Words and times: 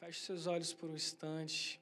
Feche 0.00 0.20
seus 0.20 0.46
olhos 0.46 0.72
por 0.72 0.90
um 0.90 0.94
instante. 0.94 1.80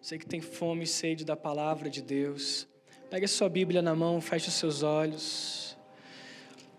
Você 0.00 0.18
que 0.18 0.26
tem 0.26 0.40
fome 0.40 0.84
e 0.84 0.86
sede 0.86 1.24
da 1.24 1.36
palavra 1.36 1.90
de 1.90 2.00
Deus. 2.00 2.66
Pegue 3.10 3.26
a 3.26 3.28
sua 3.28 3.48
Bíblia 3.48 3.82
na 3.82 3.94
mão, 3.94 4.20
feche 4.20 4.48
os 4.48 4.54
seus 4.54 4.82
olhos. 4.82 5.76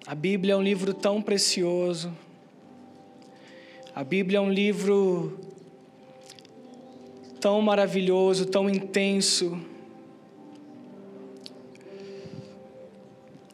A 0.06 0.16
Bíblia 0.16 0.54
é 0.54 0.58
um 0.58 0.64
livro 0.64 0.94
tão 0.94 1.22
precioso. 1.22 2.12
A 3.94 4.04
Bíblia 4.04 4.40
é 4.40 4.42
um 4.42 4.52
livro 4.52 5.40
tão 7.40 7.62
maravilhoso, 7.62 8.46
tão 8.46 8.70
intenso. 8.70 9.62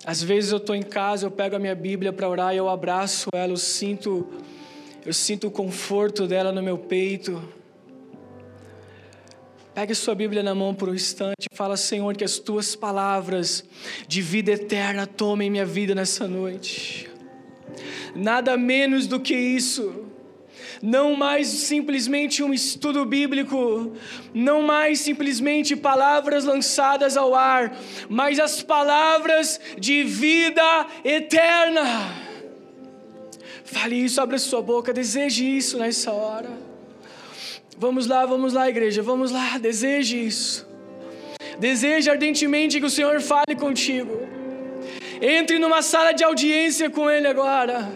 Às 0.05 0.23
vezes 0.23 0.51
eu 0.51 0.57
estou 0.57 0.75
em 0.75 0.83
casa, 0.83 1.27
eu 1.27 1.31
pego 1.31 1.57
a 1.57 1.59
minha 1.59 1.75
Bíblia 1.75 2.13
para 2.13 2.29
orar 2.29 2.53
e 2.53 2.57
eu 2.57 2.69
abraço 2.69 3.29
ela, 3.33 3.51
eu 3.51 3.57
sinto, 3.57 4.31
eu 5.05 5.13
sinto 5.13 5.47
o 5.47 5.51
conforto 5.51 6.25
dela 6.25 6.51
no 6.51 6.63
meu 6.63 6.79
peito. 6.79 7.41
Pegue 9.75 9.93
sua 9.93 10.15
Bíblia 10.15 10.41
na 10.41 10.55
mão 10.55 10.73
por 10.73 10.89
um 10.89 10.95
instante 10.95 11.47
e 11.51 11.55
fala, 11.55 11.77
Senhor, 11.77 12.15
que 12.15 12.23
as 12.23 12.39
tuas 12.39 12.75
palavras 12.75 13.63
de 14.07 14.21
vida 14.21 14.51
eterna 14.51 15.05
tomem 15.05 15.49
minha 15.49 15.65
vida 15.65 15.93
nessa 15.93 16.27
noite. 16.27 17.07
Nada 18.15 18.57
menos 18.57 19.05
do 19.05 19.19
que 19.19 19.35
isso. 19.35 20.05
Não 20.81 21.15
mais 21.15 21.47
simplesmente 21.47 22.41
um 22.41 22.53
estudo 22.53 23.05
bíblico, 23.05 23.93
não 24.33 24.63
mais 24.63 25.01
simplesmente 25.01 25.75
palavras 25.75 26.45
lançadas 26.45 27.15
ao 27.15 27.35
ar, 27.35 27.77
mas 28.09 28.39
as 28.39 28.63
palavras 28.63 29.59
de 29.77 30.03
vida 30.03 30.87
eterna. 31.03 32.24
Fale 33.65 33.95
isso, 33.95 34.21
abra 34.21 34.37
sua 34.37 34.61
boca, 34.61 34.93
deseje 34.93 35.43
isso 35.57 35.77
nessa 35.77 36.11
hora. 36.11 36.51
Vamos 37.77 38.07
lá, 38.07 38.25
vamos 38.25 38.53
lá, 38.53 38.69
igreja, 38.69 39.01
vamos 39.01 39.31
lá, 39.31 39.57
deseje 39.57 40.23
isso. 40.23 40.65
Deseje 41.59 42.09
ardentemente 42.09 42.79
que 42.79 42.85
o 42.85 42.89
Senhor 42.89 43.19
fale 43.21 43.55
contigo. 43.57 44.15
Entre 45.21 45.57
numa 45.57 45.81
sala 45.81 46.11
de 46.13 46.23
audiência 46.23 46.89
com 46.89 47.09
Ele 47.09 47.27
agora. 47.27 47.91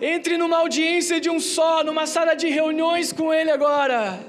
Entre 0.00 0.36
numa 0.36 0.58
audiência 0.58 1.20
de 1.20 1.30
um 1.30 1.40
só, 1.40 1.82
numa 1.82 2.06
sala 2.06 2.34
de 2.34 2.48
reuniões 2.48 3.12
com 3.12 3.32
Ele 3.32 3.50
agora. 3.50 4.20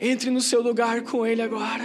Entre 0.00 0.30
no 0.30 0.40
seu 0.40 0.62
lugar 0.62 1.02
com 1.02 1.26
Ele 1.26 1.42
agora. 1.42 1.84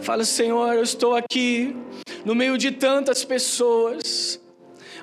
Fala, 0.00 0.24
Senhor, 0.24 0.74
eu 0.74 0.82
estou 0.82 1.14
aqui 1.14 1.76
no 2.24 2.34
meio 2.34 2.56
de 2.56 2.70
tantas 2.70 3.24
pessoas. 3.24 4.40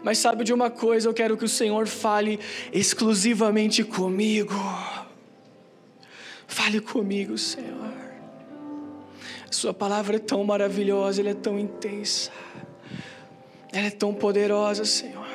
Mas 0.03 0.17
sabe 0.17 0.44
de 0.44 0.53
uma 0.53 0.69
coisa, 0.69 1.07
eu 1.07 1.13
quero 1.13 1.38
que 1.38 1.45
o 1.45 1.49
Senhor 1.49 1.88
fale 1.88 2.39
exclusivamente 2.73 3.83
comigo. 3.83 4.55
Fale 6.47 6.80
comigo, 6.81 7.38
Senhor. 7.38 7.94
Sua 9.49 9.73
palavra 9.73 10.16
é 10.16 10.19
tão 10.19 10.44
maravilhosa, 10.44 11.22
ela 11.22 11.29
é 11.29 11.33
tão 11.33 11.59
intensa. 11.59 12.31
Ela 13.72 13.88
é 13.88 13.91
tão 13.91 14.13
poderosa, 14.13 14.85
Senhor. 14.85 15.27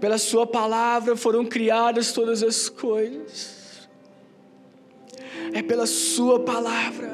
Pela 0.00 0.18
Sua 0.18 0.46
palavra 0.46 1.16
foram 1.16 1.44
criadas 1.44 2.12
todas 2.12 2.42
as 2.42 2.68
coisas. 2.68 3.88
É 5.52 5.62
pela 5.62 5.86
Sua 5.86 6.40
palavra. 6.40 7.08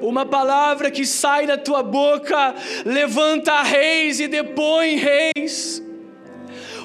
Uma 0.00 0.26
palavra 0.26 0.90
que 0.90 1.06
sai 1.06 1.46
da 1.46 1.56
tua 1.56 1.82
boca 1.82 2.54
levanta 2.84 3.62
reis 3.62 4.20
e 4.20 4.28
depõe 4.28 4.96
reis. 4.96 5.83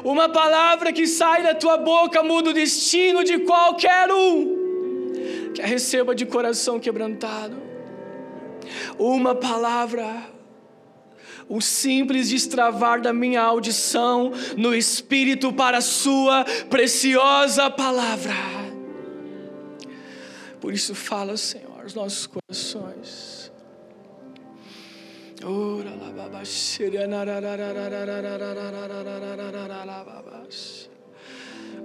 Uma 0.03 0.30
palavra 0.30 0.94
que 0.94 1.05
sai 1.08 1.44
da 1.44 1.53
tua 1.53 1.78
boca 1.78 2.23
muda 2.23 2.52
o 2.52 2.53
destino 2.53 3.23
de 3.23 3.39
qualquer 3.39 4.11
um 4.11 4.59
que 5.53 5.61
a 5.61 5.66
receba 5.66 6.16
de 6.16 6.25
coração 6.25 6.80
quebrantado. 6.80 7.58
Uma 8.97 9.36
palavra, 9.36 10.23
um 11.49 11.59
simples 11.59 12.30
destravar 12.30 13.02
da 13.02 13.11
minha 13.11 13.42
audição 13.42 14.32
no 14.55 14.73
Espírito 14.73 15.52
para 15.52 15.80
a 15.80 15.82
Sua 15.82 16.45
preciosa 16.70 17.70
palavra. 17.70 18.33
Por 20.61 20.73
isso, 20.73 20.93
fala, 20.93 21.36
Senhor, 21.38 21.86
os 21.86 21.93
nossos 21.93 22.27
corações. 22.27 23.48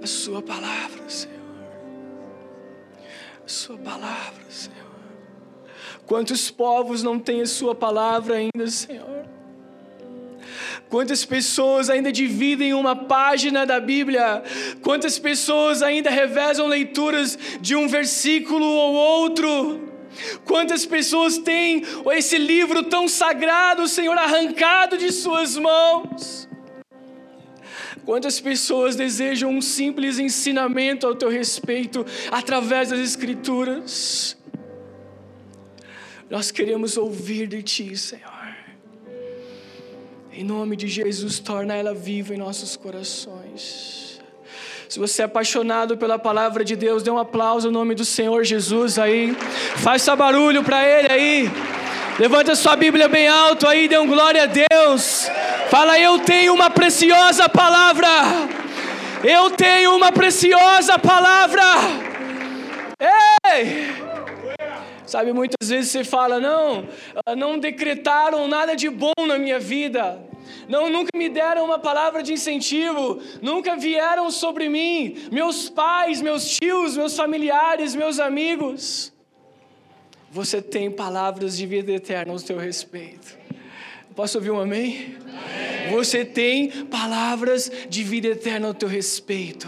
A 0.01 0.07
Sua 0.07 0.41
palavra, 0.41 1.09
Senhor 1.09 1.45
a 3.45 3.47
Sua 3.47 3.77
palavra, 3.77 4.43
Senhor. 4.49 4.75
Quantos 6.05 6.49
povos 6.49 7.03
não 7.03 7.19
têm 7.19 7.41
a 7.41 7.45
Sua 7.45 7.75
palavra 7.75 8.35
ainda, 8.35 8.67
Senhor? 8.67 9.25
Quantas 10.89 11.25
pessoas 11.25 11.89
ainda 11.89 12.11
dividem 12.11 12.73
uma 12.73 12.95
página 12.95 13.65
da 13.65 13.79
Bíblia? 13.79 14.43
Quantas 14.81 15.19
pessoas 15.19 15.81
ainda 15.83 16.09
revezam 16.09 16.67
leituras 16.67 17.37
de 17.61 17.75
um 17.75 17.87
versículo 17.87 18.65
ou 18.65 18.93
outro? 18.93 19.84
Quantas 20.43 20.85
pessoas 20.85 21.37
têm 21.37 21.83
esse 22.13 22.37
livro 22.37 22.83
tão 22.83 23.07
sagrado, 23.07 23.87
Senhor, 23.87 24.17
arrancado 24.17 24.97
de 24.97 25.11
Suas 25.11 25.57
mãos? 25.57 26.47
Quantas 28.05 28.39
pessoas 28.39 28.95
desejam 28.95 29.49
um 29.49 29.61
simples 29.61 30.19
ensinamento 30.19 31.07
ao 31.07 31.15
teu 31.15 31.29
respeito 31.29 32.05
através 32.31 32.89
das 32.89 32.99
Escrituras? 32.99 34.37
Nós 36.29 36.51
queremos 36.51 36.97
ouvir 36.97 37.47
de 37.47 37.63
Ti, 37.63 37.97
Senhor. 37.97 38.55
Em 40.31 40.43
nome 40.43 40.75
de 40.75 40.87
Jesus, 40.87 41.39
torna 41.39 41.75
ela 41.75 41.93
viva 41.93 42.35
em 42.35 42.37
nossos 42.37 42.75
corações. 42.75 44.04
Se 44.95 44.99
você 44.99 45.23
é 45.23 45.25
apaixonado 45.25 45.97
pela 45.97 46.17
palavra 46.17 46.63
de 46.63 46.73
Deus, 46.73 47.03
dê 47.03 47.11
um 47.11 47.17
aplauso 47.17 47.67
no 47.67 47.79
nome 47.79 47.93
do 47.93 48.05
Senhor 48.05 48.45
Jesus 48.45 48.97
aí. 48.97 49.35
Faça 49.75 50.15
barulho 50.15 50.63
para 50.63 50.87
Ele 50.87 51.11
aí. 51.11 51.51
Levanta 52.17 52.55
sua 52.55 52.77
Bíblia 52.77 53.09
bem 53.09 53.27
alto 53.27 53.67
aí, 53.67 53.89
dê 53.89 53.97
um 53.97 54.07
glória 54.07 54.43
a 54.43 54.45
Deus. 54.45 55.29
Fala, 55.69 55.99
eu 55.99 56.19
tenho 56.19 56.53
uma 56.53 56.69
preciosa 56.69 57.49
palavra. 57.49 58.07
Eu 59.21 59.51
tenho 59.51 59.93
uma 59.93 60.13
preciosa 60.13 60.97
palavra. 60.97 61.61
Ei! 62.97 63.89
Sabe, 65.05 65.33
muitas 65.33 65.67
vezes 65.67 65.91
você 65.91 66.05
fala, 66.05 66.39
não, 66.39 66.87
ah, 67.25 67.35
não 67.35 67.59
decretaram 67.59 68.47
nada 68.47 68.77
de 68.77 68.89
bom 68.89 69.11
na 69.27 69.37
minha 69.37 69.59
vida. 69.59 70.17
Não, 70.67 70.89
nunca 70.89 71.09
me 71.15 71.29
deram 71.29 71.65
uma 71.65 71.79
palavra 71.79 72.23
de 72.23 72.33
incentivo, 72.33 73.21
nunca 73.41 73.75
vieram 73.75 74.29
sobre 74.31 74.69
mim, 74.69 75.17
meus 75.31 75.69
pais, 75.69 76.21
meus 76.21 76.47
tios, 76.47 76.95
meus 76.97 77.15
familiares, 77.15 77.95
meus 77.95 78.19
amigos. 78.19 79.13
Você 80.31 80.61
tem 80.61 80.91
palavras 80.91 81.55
de 81.57 81.65
vida 81.65 81.91
eterna 81.91 82.33
ao 82.33 82.39
seu 82.39 82.57
respeito. 82.57 83.37
Posso 84.15 84.37
ouvir 84.37 84.51
um 84.51 84.59
amém? 84.59 85.15
amém? 85.21 85.91
Você 85.93 86.23
tem 86.23 86.69
palavras 86.85 87.71
de 87.89 88.03
vida 88.03 88.27
eterna 88.27 88.67
ao 88.67 88.73
teu 88.73 88.87
respeito. 88.87 89.67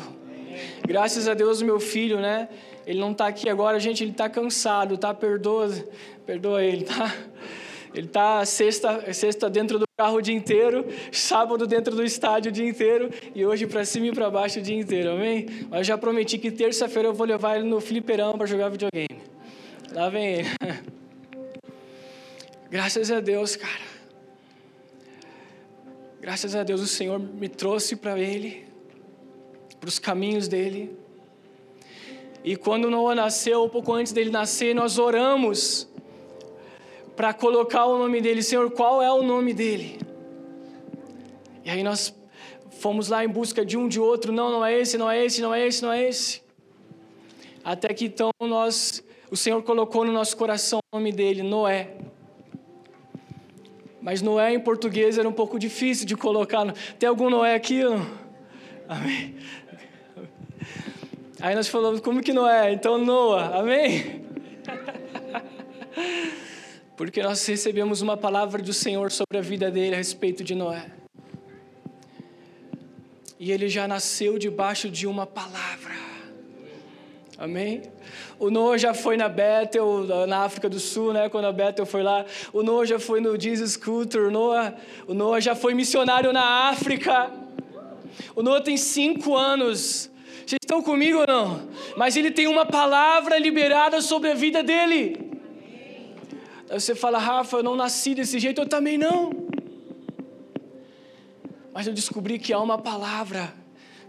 Graças 0.85 1.27
a 1.27 1.33
Deus, 1.33 1.61
meu 1.61 1.79
filho, 1.79 2.19
né? 2.19 2.47
Ele 2.85 2.99
não 2.99 3.11
está 3.11 3.27
aqui 3.27 3.49
agora, 3.49 3.77
gente, 3.77 4.03
ele 4.03 4.11
está 4.11 4.29
cansado, 4.29 4.97
tá? 4.97 5.13
Perdoa, 5.13 5.69
perdoa 6.25 6.63
ele, 6.63 6.85
tá? 6.85 7.13
Ele 7.97 8.05
está 8.05 8.45
sexta, 8.45 9.11
sexta 9.11 9.49
dentro 9.49 9.79
do 9.79 9.85
carro 9.97 10.17
o 10.17 10.21
dia 10.21 10.35
inteiro, 10.35 10.85
sábado 11.11 11.65
dentro 11.65 11.95
do 11.95 12.03
estádio 12.03 12.51
o 12.51 12.53
dia 12.53 12.69
inteiro 12.69 13.09
e 13.33 13.43
hoje 13.43 13.65
para 13.65 13.83
cima 13.83 14.05
e 14.05 14.11
para 14.11 14.29
baixo 14.29 14.59
o 14.59 14.61
dia 14.61 14.79
inteiro, 14.79 15.13
amém? 15.13 15.47
Mas 15.67 15.87
já 15.87 15.97
prometi 15.97 16.37
que 16.37 16.51
terça-feira 16.51 17.07
eu 17.07 17.13
vou 17.13 17.25
levar 17.25 17.57
ele 17.57 17.67
no 17.67 17.81
fliperão 17.81 18.37
para 18.37 18.45
jogar 18.45 18.69
videogame. 18.69 19.19
Lá 19.91 20.09
vem 20.09 20.35
ele. 20.35 20.47
Graças 22.69 23.09
a 23.09 23.19
Deus, 23.19 23.55
cara. 23.55 23.87
Graças 26.21 26.53
a 26.53 26.61
Deus 26.61 26.81
o 26.81 26.87
Senhor 26.87 27.17
me 27.17 27.49
trouxe 27.49 27.95
para 27.95 28.19
Ele, 28.19 28.67
para 29.79 29.87
os 29.87 29.97
caminhos 29.97 30.47
dele. 30.47 30.95
E 32.43 32.55
quando 32.55 32.91
Noah 32.91 33.15
nasceu, 33.15 33.67
pouco 33.69 33.91
antes 33.91 34.13
dele 34.13 34.29
nascer, 34.29 34.75
nós 34.75 34.99
oramos 34.99 35.87
para 37.17 37.33
colocar 37.33 37.85
o 37.87 37.97
nome 37.97 38.21
dele. 38.21 38.43
Senhor, 38.43 38.69
qual 38.69 39.01
é 39.01 39.11
o 39.11 39.23
nome 39.23 39.51
dele? 39.51 39.99
E 41.65 41.69
aí 41.71 41.81
nós 41.81 42.15
fomos 42.79 43.09
lá 43.09 43.25
em 43.25 43.27
busca 43.27 43.65
de 43.65 43.75
um 43.75 43.87
de 43.87 43.99
outro. 43.99 44.31
Não, 44.31 44.51
não 44.51 44.63
é 44.63 44.79
esse, 44.79 44.99
não 44.99 45.09
é 45.09 45.25
esse, 45.25 45.41
não 45.41 45.51
é 45.53 45.67
esse, 45.67 45.81
não 45.81 45.91
é 45.91 46.07
esse. 46.07 46.43
Até 47.63 47.91
que 47.91 48.05
então 48.05 48.29
nós 48.39 49.03
o 49.31 49.35
Senhor 49.35 49.61
colocou 49.63 50.05
no 50.05 50.11
nosso 50.11 50.37
coração 50.37 50.79
o 50.93 50.97
nome 50.97 51.11
dele, 51.11 51.41
Noé. 51.41 51.89
Mas 53.99 54.21
Noé 54.21 54.53
em 54.53 54.59
português 54.59 55.17
era 55.17 55.27
um 55.27 55.33
pouco 55.33 55.57
difícil 55.57 56.05
de 56.05 56.15
colocar. 56.15 56.71
Tem 56.99 57.09
algum 57.09 57.31
Noé 57.31 57.55
aqui? 57.55 57.81
Amém. 58.87 59.35
Aí 61.41 61.55
nós 61.55 61.67
falamos, 61.67 61.99
como 61.99 62.21
que 62.21 62.31
Noé? 62.31 62.71
Então 62.71 62.99
Noah, 62.99 63.57
amém? 63.57 64.26
Porque 66.97 67.21
nós 67.21 67.45
recebemos 67.45 68.01
uma 68.01 68.17
palavra 68.17 68.61
do 68.61 68.73
Senhor 68.73 69.11
sobre 69.11 69.37
a 69.37 69.41
vida 69.41 69.69
dele 69.69 69.93
a 69.93 69.97
respeito 69.97 70.43
de 70.43 70.55
Noé. 70.55 70.87
E 73.39 73.51
ele 73.51 73.69
já 73.69 73.87
nasceu 73.87 74.39
debaixo 74.39 74.89
de 74.89 75.05
uma 75.05 75.27
palavra. 75.27 75.95
Amém? 77.37 77.83
O 78.39 78.49
Noah 78.49 78.79
já 78.79 78.95
foi 78.95 79.15
na 79.15 79.29
Bethel, 79.29 80.07
na 80.27 80.39
África 80.39 80.67
do 80.67 80.79
Sul, 80.79 81.13
né? 81.13 81.29
Quando 81.29 81.45
a 81.45 81.51
Bethel 81.51 81.85
foi 81.85 82.01
lá. 82.01 82.25
O 82.51 82.63
Noah 82.63 82.87
já 82.87 82.97
foi 82.97 83.21
no 83.21 83.39
Jesus 83.39 83.77
Culture. 83.77 84.25
O 84.25 84.31
Noah, 84.31 84.73
o 85.07 85.13
Noah 85.13 85.39
já 85.39 85.53
foi 85.53 85.75
missionário 85.75 86.33
na 86.33 86.69
África. 86.69 87.31
O 88.35 88.41
Noah 88.41 88.61
tem 88.61 88.75
cinco 88.75 89.35
anos. 89.35 90.09
Vocês 90.47 90.57
estão 90.63 90.81
comigo 90.81 91.19
ou 91.19 91.27
não? 91.27 91.61
Mas 91.95 92.15
ele 92.15 92.31
tem 92.31 92.47
uma 92.47 92.65
palavra 92.65 93.37
liberada 93.37 94.01
sobre 94.01 94.31
a 94.31 94.33
vida 94.33 94.63
dele. 94.63 95.36
Aí 96.69 96.79
você 96.79 96.93
fala, 96.93 97.17
Rafa, 97.17 97.57
eu 97.57 97.63
não 97.63 97.75
nasci 97.75 98.13
desse 98.13 98.39
jeito, 98.39 98.61
eu 98.61 98.67
também 98.67 98.97
não. 98.97 99.31
Mas 101.73 101.87
eu 101.87 101.93
descobri 101.93 102.39
que 102.39 102.51
há 102.51 102.59
uma 102.59 102.77
palavra 102.77 103.53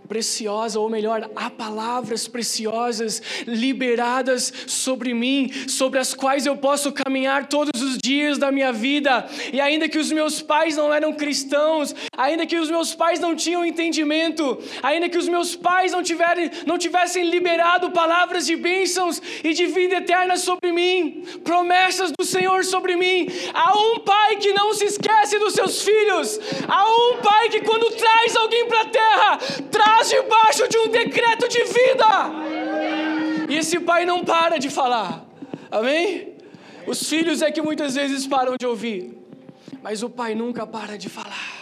preciosa, 0.09 0.81
ou 0.81 0.89
melhor, 0.89 1.31
há 1.37 1.51
palavras 1.51 2.27
preciosas 2.27 3.23
liberadas 3.47 4.53
sobre 4.67 5.13
mim, 5.13 5.53
sobre 5.69 5.99
as 5.99 6.15
quais 6.15 6.47
eu 6.47 6.57
posso 6.57 6.91
caminhar 6.91 7.47
todos 7.47 7.83
os 7.83 7.99
dias 7.99 8.39
da 8.39 8.51
minha 8.51 8.73
vida. 8.73 9.29
E 9.53 9.61
ainda 9.61 9.89
que 9.89 9.99
os 9.99 10.11
meus 10.11 10.41
pais 10.41 10.77
não 10.77 10.93
eram 10.93 11.13
cristãos, 11.13 11.95
ainda 12.17 12.47
que 12.47 12.57
os 12.57 12.71
meus 12.71 12.95
pais 12.95 13.21
não 13.21 13.37
tinham 13.37 13.65
entendimento, 13.65 14.59
ainda 14.83 15.09
que 15.09 15.19
os 15.19 15.29
meus 15.29 15.55
pais 15.55 15.93
não, 15.93 16.03
tiverem, 16.03 16.51
não 16.67 16.79
tivessem 16.79 17.29
liberado 17.29 17.91
palavras 17.91 18.47
de 18.47 18.57
bênçãos 18.57 19.21
e 19.45 19.53
de 19.53 19.67
vida 19.67 19.97
eterna 19.97 20.37
sobre 20.37 20.73
mim, 20.73 21.23
promessas 21.45 22.11
do 22.19 22.25
Senhor 22.25 22.65
sobre 22.65 22.97
mim, 22.97 23.27
há 23.53 23.79
um 23.79 23.99
pai 24.01 24.37
que 24.37 24.53
não 24.53 24.73
se 24.73 24.85
esquece 24.85 25.39
dos 25.39 25.53
seus 25.53 25.83
filhos, 25.83 26.41
há 26.67 26.85
um 26.89 27.19
pai 27.23 27.51
que 27.51 27.61
quando 27.61 27.91
traz 27.97 28.35
alguém 28.37 28.67
para 28.67 28.81
a 28.81 28.87
terra, 28.87 29.39
traz 29.71 29.98
estás 29.99 30.11
debaixo 30.11 30.69
de 30.69 30.79
um 30.79 30.89
decreto 30.89 31.49
de 31.49 31.65
vida. 31.65 32.07
E 33.49 33.57
esse 33.57 33.81
pai 33.81 34.05
não 34.05 34.25
para 34.25 34.59
de 34.59 34.71
falar. 34.71 35.27
Amém? 35.71 36.37
Os 36.87 37.09
filhos 37.09 37.43
é 37.43 37.51
que 37.51 37.61
muitas 37.61 37.95
vezes 37.95 38.27
param 38.27 38.57
de 38.59 38.67
ouvir, 38.67 39.19
mas 39.83 40.03
o 40.03 40.09
pai 40.09 40.35
nunca 40.35 40.67
para 40.67 40.97
de 40.97 41.09
falar. 41.09 41.59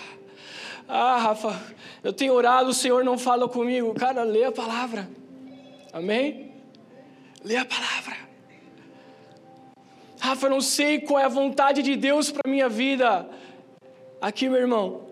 Ah, 0.89 1.19
Rafa, 1.19 1.61
eu 2.05 2.13
tenho 2.13 2.33
orado, 2.33 2.71
o 2.71 2.75
Senhor 2.75 3.03
não 3.05 3.19
fala 3.19 3.49
comigo. 3.49 3.93
Cara, 3.95 4.23
lê 4.23 4.45
a 4.45 4.53
palavra. 4.53 5.09
Amém? 5.93 6.53
Lê 7.45 7.57
a 7.57 7.65
palavra. 7.65 8.17
Rafa, 10.21 10.47
eu 10.47 10.51
não 10.51 10.61
sei 10.61 11.01
qual 11.01 11.19
é 11.19 11.25
a 11.25 11.29
vontade 11.29 11.83
de 11.83 11.97
Deus 11.97 12.31
para 12.31 12.49
minha 12.49 12.69
vida. 12.69 13.29
Aqui, 14.21 14.49
meu 14.49 14.61
irmão, 14.61 15.06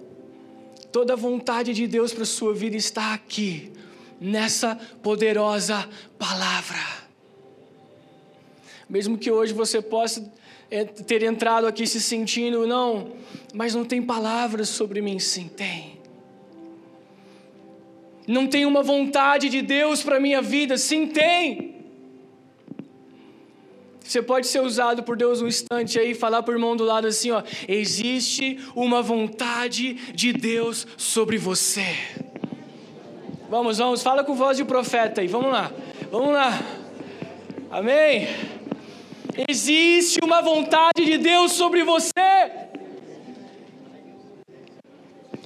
Toda 0.94 1.14
a 1.14 1.17
vontade 1.17 1.75
de 1.75 1.88
Deus 1.88 2.14
para 2.14 2.23
a 2.23 2.26
sua 2.26 2.55
vida 2.55 2.76
está 2.76 3.14
aqui, 3.14 3.73
nessa 4.20 4.76
poderosa 5.02 5.88
palavra. 6.17 6.79
Mesmo 8.88 9.19
que 9.19 9.29
hoje 9.29 9.52
você 9.52 9.82
possa 9.82 10.32
é, 10.70 10.85
ter 10.85 11.25
entrado 11.25 11.67
aqui 11.67 11.85
se 11.85 12.00
sentindo, 12.00 12.64
não, 12.64 13.11
mas 13.52 13.75
não 13.75 13.85
tem 13.85 14.00
palavras 14.00 14.69
sobre 14.69 15.02
mim, 15.02 15.19
sim, 15.19 15.49
tem. 15.49 15.99
Não 18.25 18.47
tem 18.47 18.64
uma 18.64 18.81
vontade 18.81 19.49
de 19.49 19.62
Deus 19.62 20.00
para 20.00 20.19
a 20.19 20.20
minha 20.20 20.40
vida, 20.40 20.79
sim, 20.79 21.08
tem. 21.08 21.74
Você 24.05 24.21
pode 24.21 24.47
ser 24.47 24.61
usado 24.61 25.03
por 25.03 25.17
Deus 25.17 25.41
um 25.41 25.49
instante 25.49 25.99
aí 25.99 26.15
falar 26.15 26.43
para 26.43 26.53
o 26.53 26.55
irmão 26.55 26.77
do 26.77 26.85
lado 26.85 27.06
assim: 27.06 27.31
ó, 27.31 27.43
existe 27.67 28.61
uma 28.77 29.01
vontade 29.01 29.95
de 30.12 30.31
Deus 30.31 30.87
sobre 30.99 31.39
você. 31.39 31.87
Vamos, 33.49 33.79
vamos, 33.79 34.03
fala 34.03 34.23
com 34.23 34.35
voz 34.35 34.59
de 34.59 34.65
profeta 34.65 35.23
aí, 35.23 35.27
vamos 35.27 35.51
lá, 35.51 35.73
vamos 36.11 36.35
lá, 36.35 36.61
amém? 37.71 38.29
Existe 39.49 40.21
uma 40.23 40.43
vontade 40.43 41.05
de 41.05 41.17
Deus 41.17 41.53
sobre 41.53 41.83
você. 41.83 42.12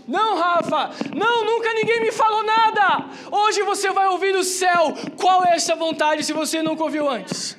Não, 0.07 0.37
Rafa, 0.37 0.91
não, 1.15 1.45
nunca 1.45 1.73
ninguém 1.75 2.01
me 2.01 2.11
falou 2.11 2.43
nada. 2.43 3.05
Hoje 3.31 3.63
você 3.63 3.91
vai 3.91 4.09
ouvir 4.09 4.33
do 4.33 4.43
céu 4.43 4.95
qual 5.17 5.45
é 5.45 5.55
essa 5.55 5.77
vontade 5.77 6.25
se 6.25 6.33
você 6.33 6.63
nunca 6.63 6.83
ouviu 6.83 7.09
antes. 7.09 7.58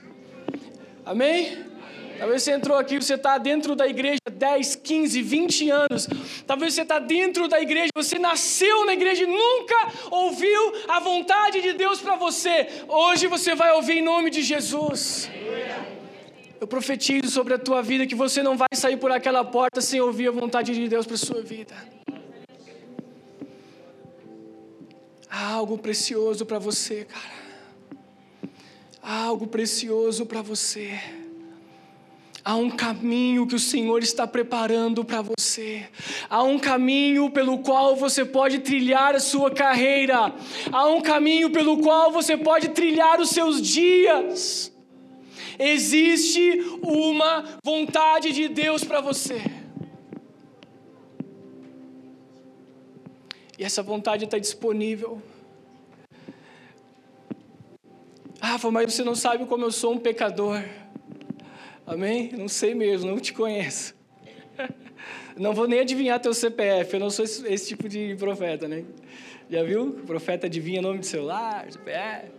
Amém? 1.09 1.65
Talvez 2.19 2.43
você 2.43 2.51
entrou 2.51 2.77
aqui, 2.77 3.01
você 3.01 3.15
está 3.15 3.39
dentro 3.39 3.75
da 3.75 3.87
igreja 3.87 4.19
10, 4.31 4.75
15, 4.75 5.21
20 5.23 5.69
anos. 5.71 6.07
Talvez 6.45 6.75
você 6.75 6.83
está 6.83 6.99
dentro 6.99 7.47
da 7.47 7.59
igreja, 7.59 7.89
você 7.95 8.19
nasceu 8.19 8.85
na 8.85 8.93
igreja 8.93 9.23
e 9.23 9.25
nunca 9.25 9.91
ouviu 10.11 10.61
a 10.87 10.99
vontade 10.99 11.63
de 11.63 11.73
Deus 11.73 11.99
para 11.99 12.15
você. 12.15 12.67
Hoje 12.87 13.25
você 13.25 13.55
vai 13.55 13.71
ouvir 13.71 13.97
em 13.97 14.03
nome 14.03 14.29
de 14.29 14.43
Jesus. 14.43 15.31
Eu 16.61 16.67
profetizo 16.67 17.31
sobre 17.31 17.55
a 17.55 17.57
tua 17.57 17.81
vida 17.81 18.05
que 18.05 18.13
você 18.13 18.43
não 18.43 18.55
vai 18.55 18.67
sair 18.73 18.97
por 18.97 19.11
aquela 19.11 19.43
porta 19.43 19.81
sem 19.81 19.99
ouvir 19.99 20.27
a 20.27 20.31
vontade 20.31 20.75
de 20.75 20.87
Deus 20.87 21.07
para 21.07 21.17
sua 21.17 21.41
vida. 21.41 21.73
Há 25.27 25.53
algo 25.53 25.75
precioso 25.75 26.45
para 26.45 26.59
você, 26.59 27.05
cara. 27.05 27.38
Há 29.11 29.23
algo 29.23 29.47
precioso 29.47 30.23
para 30.23 30.39
você. 30.43 30.99
Há 32.45 32.55
um 32.55 32.69
caminho 32.69 33.47
que 33.47 33.55
o 33.55 33.59
Senhor 33.59 34.03
está 34.03 34.27
preparando 34.27 35.03
para 35.03 35.19
você. 35.19 35.89
Há 36.29 36.43
um 36.43 36.59
caminho 36.59 37.31
pelo 37.31 37.57
qual 37.57 37.95
você 37.95 38.23
pode 38.23 38.59
trilhar 38.59 39.15
a 39.15 39.19
sua 39.19 39.49
carreira. 39.49 40.31
Há 40.71 40.85
um 40.85 41.01
caminho 41.01 41.49
pelo 41.49 41.79
qual 41.79 42.11
você 42.11 42.37
pode 42.37 42.69
trilhar 42.69 43.19
os 43.19 43.31
seus 43.31 43.59
dias. 43.59 44.71
Existe 45.57 46.59
uma 46.83 47.57
vontade 47.65 48.31
de 48.31 48.47
Deus 48.47 48.83
para 48.83 49.01
você. 49.01 49.41
E 53.57 53.63
essa 53.63 53.81
vontade 53.81 54.25
está 54.25 54.37
disponível 54.37 55.19
Rafa, 58.41 58.71
mas 58.71 58.93
você 58.93 59.03
não 59.03 59.15
sabe 59.15 59.45
como 59.45 59.65
eu 59.65 59.71
sou 59.71 59.93
um 59.93 59.97
pecador. 59.97 60.63
Amém? 61.85 62.31
Não 62.37 62.47
sei 62.47 62.73
mesmo, 62.73 63.09
não 63.09 63.19
te 63.19 63.33
conheço. 63.33 63.95
Não 65.35 65.53
vou 65.53 65.67
nem 65.67 65.79
adivinhar 65.79 66.19
teu 66.19 66.33
CPF, 66.33 66.95
eu 66.95 66.99
não 66.99 67.09
sou 67.09 67.23
esse, 67.23 67.47
esse 67.47 67.67
tipo 67.69 67.87
de 67.87 68.13
profeta, 68.19 68.67
né? 68.67 68.83
Já 69.49 69.63
viu? 69.63 69.87
O 69.87 70.05
profeta 70.05 70.47
adivinha 70.47 70.81
nome 70.81 70.99
de 70.99 71.07
celular, 71.07 71.65
CPF. 71.71 72.29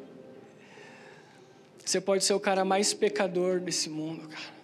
Você 1.82 1.98
pode 1.98 2.24
ser 2.24 2.34
o 2.34 2.40
cara 2.40 2.62
mais 2.62 2.92
pecador 2.92 3.58
desse 3.58 3.88
mundo, 3.88 4.28
cara. 4.28 4.60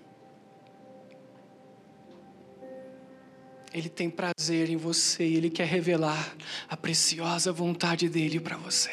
Ele 3.73 3.89
tem 3.89 4.09
prazer 4.09 4.71
em 4.71 4.77
você 4.77 5.25
ele 5.25 5.51
quer 5.51 5.67
revelar 5.67 6.37
a 6.69 6.77
preciosa 6.77 7.51
vontade 7.51 8.09
dele 8.09 8.39
para 8.39 8.57
você. 8.57 8.91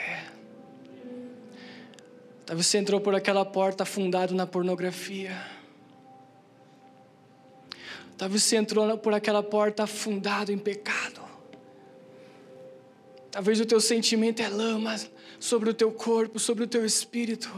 Talvez 2.53 2.67
você 2.67 2.77
entrou 2.77 3.01
por 3.01 3.15
aquela 3.15 3.43
porta 3.43 3.81
afundado 3.81 4.36
na 4.36 4.45
pornografia. 4.45 5.36
Talvez 8.15 8.43
você 8.43 8.57
entrou 8.57 8.95
por 8.95 9.12
aquela 9.12 9.41
porta 9.41 9.81
afundado 9.81 10.51
em 10.51 10.57
pecado. 10.60 11.19
Talvez 13.31 13.60
o 13.60 13.65
teu 13.65 13.81
sentimento 13.81 14.39
é 14.39 14.50
lama 14.50 14.95
sobre 15.39 15.72
o 15.72 15.74
teu 15.74 15.91
corpo, 15.91 16.38
sobre 16.38 16.65
o 16.65 16.67
teu 16.67 16.86
espírito. 16.86 17.50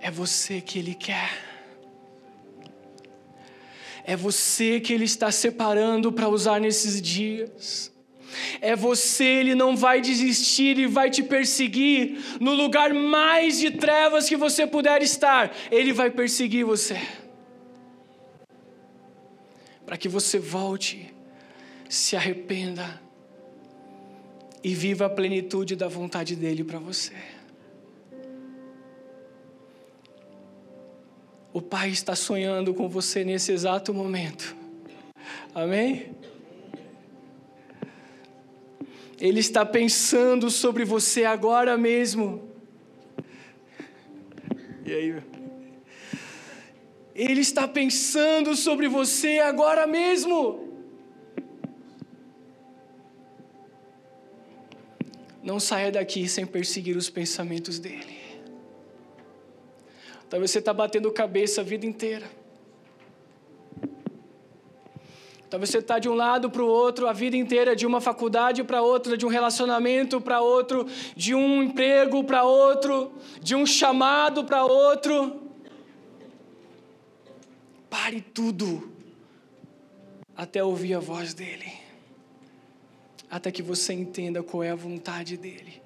É 0.00 0.10
você 0.10 0.62
que 0.62 0.78
Ele 0.78 0.94
quer. 0.94 1.30
É 4.02 4.16
você 4.16 4.80
que 4.80 4.94
Ele 4.94 5.04
está 5.04 5.30
separando 5.30 6.10
para 6.10 6.26
usar 6.26 6.58
nesses 6.58 7.02
dias. 7.02 7.94
É 8.60 8.74
você, 8.74 9.24
ele 9.24 9.54
não 9.54 9.76
vai 9.76 10.00
desistir 10.00 10.78
e 10.78 10.86
vai 10.86 11.10
te 11.10 11.22
perseguir 11.22 12.18
no 12.40 12.52
lugar 12.52 12.92
mais 12.92 13.58
de 13.58 13.70
trevas 13.70 14.28
que 14.28 14.36
você 14.36 14.66
puder 14.66 15.02
estar, 15.02 15.54
ele 15.70 15.92
vai 15.92 16.10
perseguir 16.10 16.64
você. 16.64 17.00
Para 19.84 19.96
que 19.96 20.08
você 20.08 20.38
volte, 20.38 21.14
se 21.88 22.16
arrependa 22.16 23.00
e 24.62 24.74
viva 24.74 25.06
a 25.06 25.10
plenitude 25.10 25.76
da 25.76 25.86
vontade 25.86 26.34
dele 26.34 26.64
para 26.64 26.78
você. 26.78 27.14
O 31.52 31.62
Pai 31.62 31.88
está 31.88 32.14
sonhando 32.14 32.74
com 32.74 32.88
você 32.88 33.24
nesse 33.24 33.52
exato 33.52 33.94
momento. 33.94 34.54
Amém? 35.54 36.15
Ele 39.18 39.40
está 39.40 39.64
pensando 39.64 40.50
sobre 40.50 40.84
você 40.84 41.24
agora 41.24 41.76
mesmo. 41.76 42.50
E 44.84 44.92
aí? 44.92 45.22
Ele 47.14 47.40
está 47.40 47.66
pensando 47.66 48.54
sobre 48.54 48.88
você 48.88 49.38
agora 49.38 49.86
mesmo. 49.86 50.66
Não 55.42 55.58
saia 55.58 55.90
daqui 55.90 56.28
sem 56.28 56.44
perseguir 56.44 56.96
os 56.96 57.08
pensamentos 57.08 57.78
dele. 57.78 58.16
Talvez 60.28 60.50
você 60.50 60.58
está 60.58 60.74
batendo 60.74 61.10
cabeça 61.10 61.60
a 61.60 61.64
vida 61.64 61.86
inteira. 61.86 62.28
Talvez 65.48 65.70
você 65.70 65.78
está 65.78 65.98
de 65.98 66.08
um 66.08 66.14
lado 66.14 66.50
para 66.50 66.62
o 66.62 66.66
outro 66.66 67.06
a 67.06 67.12
vida 67.12 67.36
inteira, 67.36 67.76
de 67.76 67.86
uma 67.86 68.00
faculdade 68.00 68.64
para 68.64 68.82
outra, 68.82 69.16
de 69.16 69.24
um 69.24 69.28
relacionamento 69.28 70.20
para 70.20 70.40
outro, 70.40 70.86
de 71.14 71.34
um 71.34 71.62
emprego 71.62 72.24
para 72.24 72.44
outro, 72.44 73.12
de 73.40 73.54
um 73.54 73.64
chamado 73.64 74.44
para 74.44 74.64
outro. 74.64 75.42
Pare 77.88 78.20
tudo 78.20 78.92
até 80.36 80.62
ouvir 80.62 80.94
a 80.94 81.00
voz 81.00 81.32
dele, 81.32 81.72
até 83.30 83.50
que 83.50 83.62
você 83.62 83.92
entenda 83.92 84.42
qual 84.42 84.62
é 84.64 84.70
a 84.70 84.74
vontade 84.74 85.36
dele. 85.36 85.80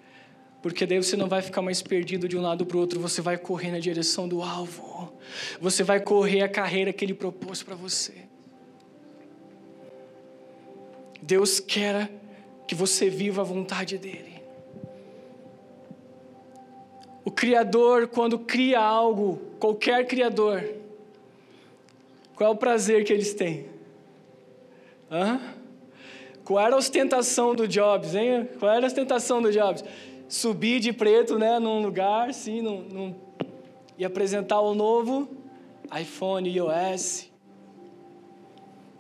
Porque 0.63 0.85
daí 0.85 1.03
você 1.03 1.17
não 1.17 1.29
vai 1.29 1.41
ficar 1.41 1.63
mais 1.63 1.81
perdido 1.81 2.29
de 2.29 2.37
um 2.37 2.43
lado 2.43 2.67
para 2.67 2.77
o 2.77 2.81
outro, 2.81 3.01
você 3.01 3.23
vai 3.23 3.39
correr 3.39 3.71
na 3.71 3.79
direção 3.79 4.27
do 4.29 4.43
alvo. 4.43 5.13
Você 5.61 5.83
vai 5.83 6.01
correr 6.01 6.43
a 6.43 6.49
carreira 6.49 6.93
que 6.93 7.05
ele 7.05 7.15
propôs 7.15 7.63
para 7.63 7.75
você. 7.75 8.30
Deus 11.23 11.61
quer 11.61 12.11
que 12.67 12.75
você 12.75 13.11
viva 13.11 13.43
a 13.43 13.45
vontade 13.45 13.99
dEle. 13.99 14.41
O 17.25 17.31
Criador, 17.31 18.09
quando 18.09 18.39
cria 18.39 18.81
algo, 18.81 19.41
qualquer 19.59 20.07
Criador, 20.07 20.65
qual 22.35 22.51
é 22.51 22.55
o 22.55 22.57
prazer 22.57 23.05
que 23.05 23.13
eles 23.13 23.35
têm? 23.35 23.67
Hã? 25.11 25.41
Qual 26.45 26.65
era 26.65 26.75
a 26.75 26.79
ostentação 26.79 27.55
do 27.55 27.69
Jobs, 27.69 28.15
hein? 28.15 28.49
Qual 28.59 28.73
era 28.73 28.87
a 28.87 28.89
ostentação 28.89 29.43
do 29.43 29.53
Jobs? 29.53 29.85
Subir 30.29 30.81
de 30.81 30.93
preto, 30.93 31.39
né, 31.39 31.59
num 31.59 31.83
lugar, 31.83 32.33
sim, 32.33 32.63
num, 32.63 32.83
num, 32.83 33.15
e 33.99 34.05
apresentar 34.05 34.61
o 34.61 34.75
novo 34.75 35.29
iPhone, 36.01 36.49
iOS, 36.49 37.29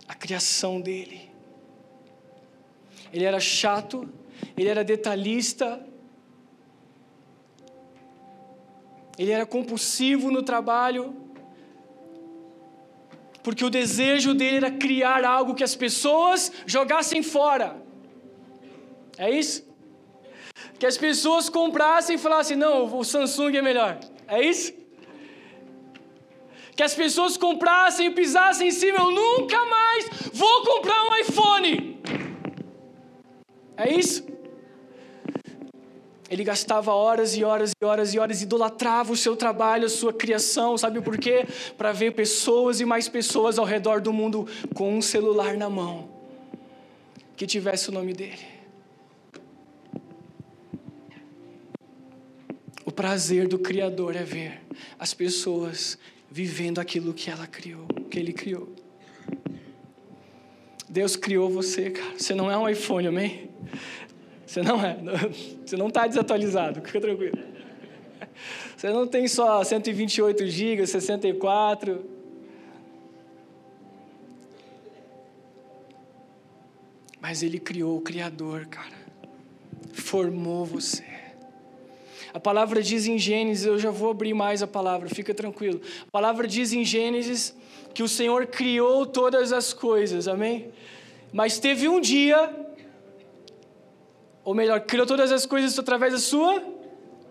a 0.09 0.15
criação 0.15 0.81
dele 0.81 1.29
ele 3.12 3.25
era 3.25 3.40
chato, 3.40 4.09
ele 4.57 4.69
era 4.69 4.85
detalhista, 4.85 5.85
ele 9.19 9.33
era 9.33 9.45
compulsivo 9.45 10.31
no 10.31 10.43
trabalho, 10.43 11.14
porque 13.43 13.64
o 13.64 13.71
desejo 13.71 14.35
dele 14.35 14.57
era 14.57 14.71
criar 14.71 15.25
algo 15.25 15.55
que 15.55 15.64
as 15.64 15.75
pessoas 15.75 16.52
jogassem 16.67 17.23
fora. 17.23 17.76
É 19.19 19.31
isso? 19.31 19.69
Que 20.79 20.87
as 20.87 20.97
pessoas 20.97 21.49
comprassem 21.49 22.17
e 22.17 22.19
falassem: 22.19 22.57
não, 22.57 22.99
o 22.99 23.05
Samsung 23.05 23.57
é 23.57 23.62
melhor. 23.62 23.99
É 24.26 24.43
isso? 24.43 24.73
Que 26.75 26.83
as 26.83 26.95
pessoas 26.95 27.37
comprassem 27.37 28.07
e 28.07 28.11
pisassem 28.11 28.69
em 28.69 28.71
cima: 28.71 28.99
eu 28.99 29.11
nunca 29.11 29.64
mais 29.67 30.09
vou 30.33 30.62
comprar 30.64 31.02
um 31.05 31.17
iPhone. 31.17 32.00
É 33.80 33.99
isso? 33.99 34.25
Ele 36.30 36.44
gastava 36.44 36.92
horas 36.92 37.37
e 37.37 37.42
horas 37.42 37.72
e 37.72 37.84
horas 37.84 38.14
e 38.14 38.18
horas, 38.18 38.40
idolatrava 38.40 39.12
o 39.12 39.16
seu 39.16 39.34
trabalho, 39.34 39.87
a 39.87 39.88
sua 39.88 40.12
criação, 40.12 40.78
sabe 40.78 41.00
por 41.00 41.18
quê? 41.18 41.44
Para 41.76 41.90
ver 41.90 42.12
pessoas 42.12 42.78
e 42.80 42.84
mais 42.84 43.08
pessoas 43.08 43.58
ao 43.58 43.64
redor 43.64 44.00
do 44.00 44.12
mundo 44.12 44.46
com 44.72 44.96
um 44.96 45.02
celular 45.02 45.56
na 45.56 45.68
mão 45.68 46.08
que 47.37 47.46
tivesse 47.46 47.88
o 47.88 47.92
nome 47.92 48.12
dele. 48.12 48.38
O 52.84 52.92
prazer 52.92 53.49
do 53.49 53.58
Criador 53.58 54.14
é 54.14 54.22
ver 54.22 54.60
as 54.99 55.12
pessoas 55.12 55.99
vivendo 56.30 56.78
aquilo 56.78 57.12
que 57.12 57.28
ela 57.28 57.46
criou, 57.46 57.87
que 58.08 58.18
ele 58.18 58.32
criou. 58.32 58.68
Deus 60.88 61.16
criou 61.16 61.50
você, 61.50 61.90
cara. 61.90 62.18
Você 62.18 62.34
não 62.34 62.50
é 62.50 62.56
um 62.56 62.68
iPhone, 62.68 63.08
amém? 63.08 63.50
Você 64.47 64.62
não 64.62 64.85
é. 64.85 64.97
Você 65.64 65.76
não 65.76 65.88
está 65.88 66.07
desatualizado, 66.07 66.81
fica 66.87 67.00
tranquilo. 67.00 67.38
Você 68.76 68.90
não 68.90 69.07
tem 69.07 69.29
só 69.29 69.62
128 69.62 70.47
GB, 70.47 70.87
64. 70.87 72.05
Mas 77.21 77.43
Ele 77.43 77.59
criou 77.59 77.99
o 77.99 78.00
Criador, 78.00 78.67
cara. 78.67 78.99
Formou 79.93 80.64
você. 80.64 81.05
A 82.33 82.40
palavra 82.40 82.83
diz 82.83 83.07
em 83.07 83.19
Gênesis, 83.19 83.67
eu 83.67 83.79
já 83.79 83.90
vou 83.90 84.11
abrir 84.11 84.35
mais 84.35 84.62
a 84.62 84.67
palavra, 84.67 85.09
fica 85.09 85.35
tranquilo. 85.35 85.81
A 86.07 86.11
palavra 86.11 86.47
diz 86.47 86.73
em 86.73 86.85
Gênesis 86.85 87.55
que 87.93 88.02
o 88.02 88.09
Senhor 88.09 88.47
criou 88.47 89.05
todas 89.05 89.52
as 89.52 89.73
coisas, 89.73 90.29
amém? 90.29 90.71
Mas 91.33 91.59
teve 91.59 91.88
um 91.88 92.00
dia, 92.00 92.60
ou 94.44 94.54
melhor, 94.54 94.80
criou 94.80 95.06
todas 95.06 95.30
as 95.30 95.47
coisas 95.47 95.78
através 95.78 96.12
da 96.12 96.18
Sua 96.18 96.61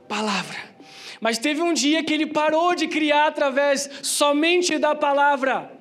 palavra. 0.07 0.57
Mas 1.19 1.37
teve 1.37 1.61
um 1.61 1.73
dia 1.73 2.03
que 2.03 2.13
ele 2.13 2.25
parou 2.25 2.73
de 2.75 2.87
criar 2.87 3.27
através 3.27 3.89
somente 4.01 4.77
da 4.77 4.95
palavra. 4.95 5.71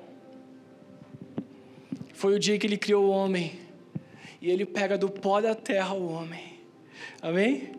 Foi 2.13 2.35
o 2.35 2.39
dia 2.39 2.57
que 2.57 2.67
ele 2.67 2.77
criou 2.77 3.05
o 3.05 3.09
homem. 3.09 3.57
E 4.41 4.49
ele 4.49 4.65
pega 4.65 4.97
do 4.97 5.09
pó 5.09 5.39
da 5.39 5.55
terra 5.55 5.93
o 5.93 6.11
homem. 6.11 6.59
Amém? 7.21 7.71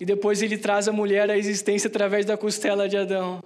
E 0.00 0.04
depois 0.04 0.42
ele 0.42 0.58
traz 0.58 0.88
a 0.88 0.92
mulher 0.92 1.30
à 1.30 1.38
existência 1.38 1.88
através 1.88 2.26
da 2.26 2.36
costela 2.36 2.88
de 2.88 2.96
Adão. 2.96 3.40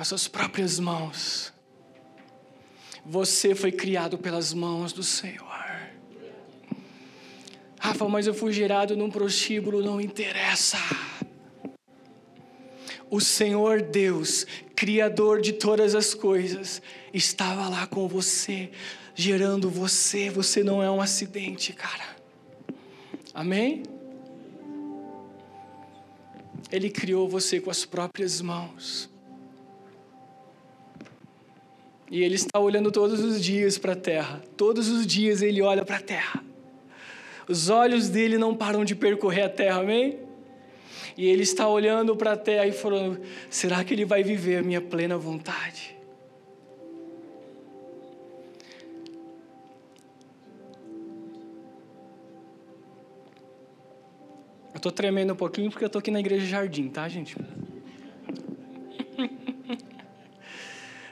com 0.00 0.02
as 0.02 0.08
suas 0.08 0.26
próprias 0.26 0.80
mãos. 0.80 1.52
Você 3.10 3.56
foi 3.56 3.72
criado 3.72 4.16
pelas 4.16 4.54
mãos 4.54 4.92
do 4.92 5.02
Senhor. 5.02 5.44
Rafa, 7.80 8.08
mas 8.08 8.28
eu 8.28 8.32
fui 8.32 8.52
gerado 8.52 8.96
num 8.96 9.10
prostíbulo, 9.10 9.82
não 9.82 10.00
interessa. 10.00 10.78
O 13.10 13.20
Senhor 13.20 13.82
Deus, 13.82 14.46
Criador 14.76 15.40
de 15.40 15.52
todas 15.52 15.96
as 15.96 16.14
coisas, 16.14 16.80
estava 17.12 17.68
lá 17.68 17.84
com 17.84 18.06
você, 18.06 18.70
gerando 19.12 19.68
você. 19.68 20.30
Você 20.30 20.62
não 20.62 20.80
é 20.80 20.88
um 20.88 21.00
acidente, 21.00 21.72
cara. 21.72 22.16
Amém? 23.34 23.82
Ele 26.70 26.88
criou 26.88 27.28
você 27.28 27.60
com 27.60 27.72
as 27.72 27.84
próprias 27.84 28.40
mãos. 28.40 29.09
E 32.10 32.24
ele 32.24 32.34
está 32.34 32.58
olhando 32.58 32.90
todos 32.90 33.20
os 33.20 33.42
dias 33.42 33.78
para 33.78 33.92
a 33.92 33.96
terra. 33.96 34.42
Todos 34.56 34.88
os 34.88 35.06
dias 35.06 35.42
ele 35.42 35.62
olha 35.62 35.84
para 35.84 35.96
a 35.96 36.00
terra. 36.00 36.42
Os 37.48 37.70
olhos 37.70 38.08
dele 38.08 38.36
não 38.36 38.54
param 38.54 38.84
de 38.84 38.96
percorrer 38.96 39.42
a 39.42 39.48
terra, 39.48 39.80
amém? 39.80 40.18
E 41.16 41.26
ele 41.26 41.42
está 41.42 41.68
olhando 41.68 42.16
para 42.16 42.32
a 42.32 42.36
terra 42.36 42.66
e 42.66 42.72
falando: 42.72 43.20
será 43.48 43.84
que 43.84 43.94
ele 43.94 44.04
vai 44.04 44.24
viver 44.24 44.56
a 44.56 44.62
minha 44.62 44.80
plena 44.80 45.16
vontade? 45.16 45.96
Eu 54.72 54.76
estou 54.76 54.90
tremendo 54.90 55.32
um 55.32 55.36
pouquinho 55.36 55.70
porque 55.70 55.84
eu 55.84 55.88
estou 55.88 56.00
aqui 56.00 56.10
na 56.10 56.20
igreja 56.20 56.46
Jardim, 56.46 56.88
tá, 56.88 57.08
gente? 57.08 57.36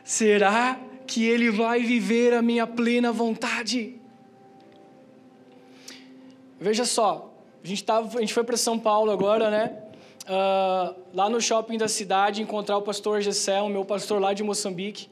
Será 0.02 0.80
que 1.08 1.24
ele 1.24 1.50
vai 1.50 1.80
viver 1.82 2.34
a 2.34 2.42
minha 2.42 2.66
plena 2.66 3.10
vontade? 3.10 3.98
Veja 6.60 6.84
só, 6.84 7.32
a 7.64 7.66
gente, 7.66 7.82
tava, 7.82 8.18
a 8.18 8.20
gente 8.20 8.34
foi 8.34 8.44
para 8.44 8.56
São 8.58 8.78
Paulo 8.78 9.10
agora, 9.10 9.50
né? 9.50 9.82
Uh, 10.24 10.94
lá 11.14 11.30
no 11.30 11.40
shopping 11.40 11.78
da 11.78 11.88
cidade, 11.88 12.42
encontrar 12.42 12.76
o 12.76 12.82
pastor 12.82 13.22
Gessé, 13.22 13.60
o 13.62 13.70
meu 13.70 13.86
pastor 13.86 14.20
lá 14.20 14.34
de 14.34 14.42
Moçambique. 14.42 15.08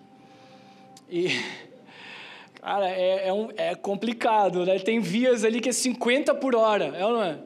E, 1.08 1.28
cara, 2.60 2.90
é, 2.90 3.28
é, 3.28 3.32
um, 3.32 3.48
é 3.56 3.74
complicado, 3.74 4.66
né? 4.66 4.78
Tem 4.78 5.00
vias 5.00 5.44
ali 5.44 5.60
que 5.60 5.70
é 5.70 5.72
50 5.72 6.34
por 6.34 6.54
hora, 6.54 6.94
é 6.94 7.06
ou 7.06 7.12
não 7.12 7.22
é? 7.22 7.38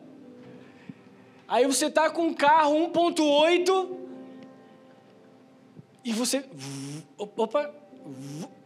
Aí 1.47 1.66
você 1.66 1.88
tá 1.88 2.11
com 2.11 2.23
um 2.23 2.35
carro 2.35 2.75
1.8 2.90 3.88
e 6.04 6.12
você. 6.12 6.45
Opa! 7.16 7.80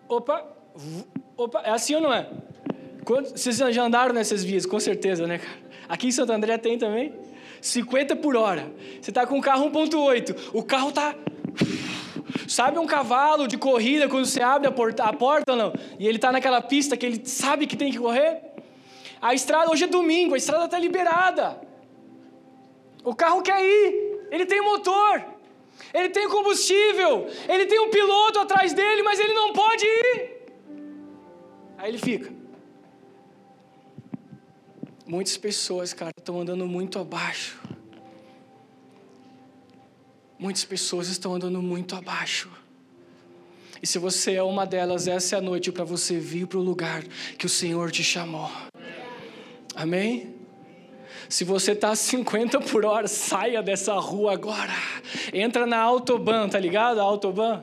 Opa, 0.08 0.44
opa, 1.36 1.60
é 1.60 1.70
assim 1.70 1.94
ou 1.94 2.00
não 2.00 2.12
é? 2.12 2.28
Vocês 3.32 3.56
já 3.56 3.82
andaram 3.82 4.14
nessas 4.14 4.42
vias, 4.42 4.64
com 4.64 4.80
certeza, 4.80 5.26
né, 5.26 5.38
cara? 5.38 5.64
Aqui 5.88 6.08
em 6.08 6.12
Santo 6.12 6.32
André 6.32 6.56
tem 6.58 6.78
também. 6.78 7.12
50 7.60 8.16
por 8.16 8.36
hora. 8.36 8.70
Você 9.00 9.10
está 9.10 9.26
com 9.26 9.36
um 9.36 9.40
carro 9.40 9.70
1.8, 9.70 10.50
o 10.52 10.62
carro 10.62 10.90
está 10.90 11.14
Sabe 12.48 12.78
um 12.78 12.86
cavalo 12.86 13.46
de 13.46 13.56
corrida 13.56 14.08
quando 14.08 14.26
você 14.26 14.42
abre 14.42 14.68
a 14.68 14.72
porta, 14.72 15.04
a 15.04 15.12
porta 15.12 15.52
ou 15.52 15.58
não? 15.58 15.72
E 15.98 16.06
ele 16.06 16.16
está 16.16 16.30
naquela 16.30 16.60
pista 16.60 16.96
que 16.96 17.06
ele 17.06 17.24
sabe 17.24 17.66
que 17.66 17.76
tem 17.76 17.90
que 17.90 17.98
correr? 17.98 18.42
A 19.20 19.34
estrada, 19.34 19.70
hoje 19.70 19.84
é 19.84 19.86
domingo, 19.86 20.34
a 20.34 20.36
estrada 20.36 20.66
está 20.66 20.78
liberada. 20.78 21.60
O 23.02 23.14
carro 23.14 23.42
quer 23.42 23.62
ir, 23.62 24.28
ele 24.30 24.46
tem 24.46 24.62
motor, 24.62 25.24
ele 25.92 26.08
tem 26.10 26.28
combustível, 26.28 27.28
ele 27.48 27.66
tem 27.66 27.80
um 27.80 27.90
piloto 27.90 28.38
atrás 28.38 28.72
dele, 28.72 29.02
mas 29.02 29.18
ele 29.18 29.32
não 29.32 29.52
pode 29.52 29.84
ir. 29.84 30.30
Aí 31.78 31.90
ele 31.90 31.98
fica. 31.98 32.32
Muitas 35.06 35.36
pessoas, 35.36 35.92
cara, 35.92 36.10
estão 36.16 36.40
andando 36.40 36.66
muito 36.66 36.98
abaixo 36.98 37.60
Muitas 40.38 40.64
pessoas 40.64 41.08
estão 41.08 41.34
andando 41.34 41.62
muito 41.62 41.94
abaixo. 41.94 42.50
E 43.80 43.86
se 43.86 43.98
você 43.98 44.34
é 44.34 44.42
uma 44.42 44.66
delas, 44.66 45.06
essa 45.06 45.36
é 45.36 45.38
a 45.38 45.40
noite 45.40 45.70
para 45.70 45.84
você 45.84 46.18
vir 46.18 46.46
para 46.46 46.58
o 46.58 46.62
lugar 46.62 47.02
que 47.38 47.46
o 47.46 47.48
Senhor 47.48 47.90
te 47.90 48.02
chamou. 48.02 48.50
Amém? 49.74 50.33
Se 51.28 51.44
você 51.44 51.72
está 51.72 51.90
a 51.90 51.96
50 51.96 52.60
por 52.60 52.84
hora, 52.84 53.08
saia 53.08 53.62
dessa 53.62 53.94
rua 53.94 54.32
agora. 54.32 54.72
Entra 55.32 55.66
na 55.66 55.78
Autobahn, 55.78 56.48
tá 56.48 56.58
ligado? 56.58 57.00
A 57.00 57.02
Autobahn. 57.02 57.62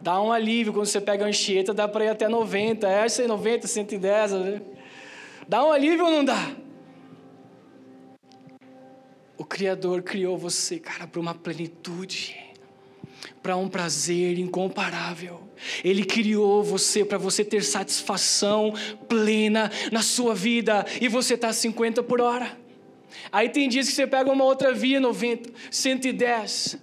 Dá 0.00 0.20
um 0.20 0.32
alívio 0.32 0.72
quando 0.72 0.86
você 0.86 1.00
pega 1.00 1.24
a 1.26 1.28
Anchieta, 1.28 1.74
dá 1.74 1.86
para 1.86 2.06
ir 2.06 2.08
até 2.08 2.28
90. 2.28 2.88
É, 2.88 3.06
90, 3.26 3.66
110. 3.66 4.32
Né? 4.32 4.62
Dá 5.46 5.64
um 5.64 5.72
alívio 5.72 6.06
ou 6.06 6.10
não 6.10 6.24
dá? 6.24 6.50
O 9.36 9.44
Criador 9.44 10.02
criou 10.02 10.38
você, 10.38 10.78
cara, 10.78 11.06
para 11.06 11.20
uma 11.20 11.34
plenitude, 11.34 12.36
para 13.42 13.56
um 13.56 13.68
prazer 13.68 14.38
incomparável. 14.38 15.48
Ele 15.84 16.04
criou 16.04 16.62
você 16.62 17.04
para 17.04 17.18
você 17.18 17.44
ter 17.44 17.62
satisfação 17.62 18.72
plena 19.08 19.70
na 19.92 20.02
sua 20.02 20.34
vida 20.34 20.86
e 21.00 21.08
você 21.08 21.34
está 21.34 21.52
50 21.52 22.02
por 22.02 22.20
hora. 22.20 22.58
Aí 23.30 23.48
tem 23.48 23.68
dias 23.68 23.88
que 23.88 23.94
você 23.94 24.06
pega 24.06 24.30
uma 24.30 24.44
outra 24.44 24.72
via, 24.72 25.00
90, 25.00 25.50
110. 25.70 26.78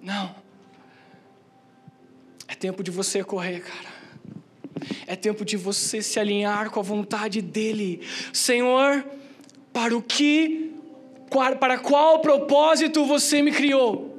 Não. 0.00 0.34
É 2.48 2.54
tempo 2.54 2.82
de 2.82 2.90
você 2.90 3.22
correr, 3.22 3.60
cara. 3.60 3.92
É 5.06 5.14
tempo 5.14 5.44
de 5.44 5.56
você 5.56 6.02
se 6.02 6.18
alinhar 6.18 6.70
com 6.70 6.80
a 6.80 6.82
vontade 6.82 7.40
dEle. 7.40 8.00
Senhor, 8.32 9.04
para 9.72 9.96
o 9.96 10.02
que 10.02 10.72
para 11.58 11.78
qual 11.78 12.20
propósito 12.20 13.06
você 13.06 13.40
me 13.40 13.50
criou? 13.52 14.11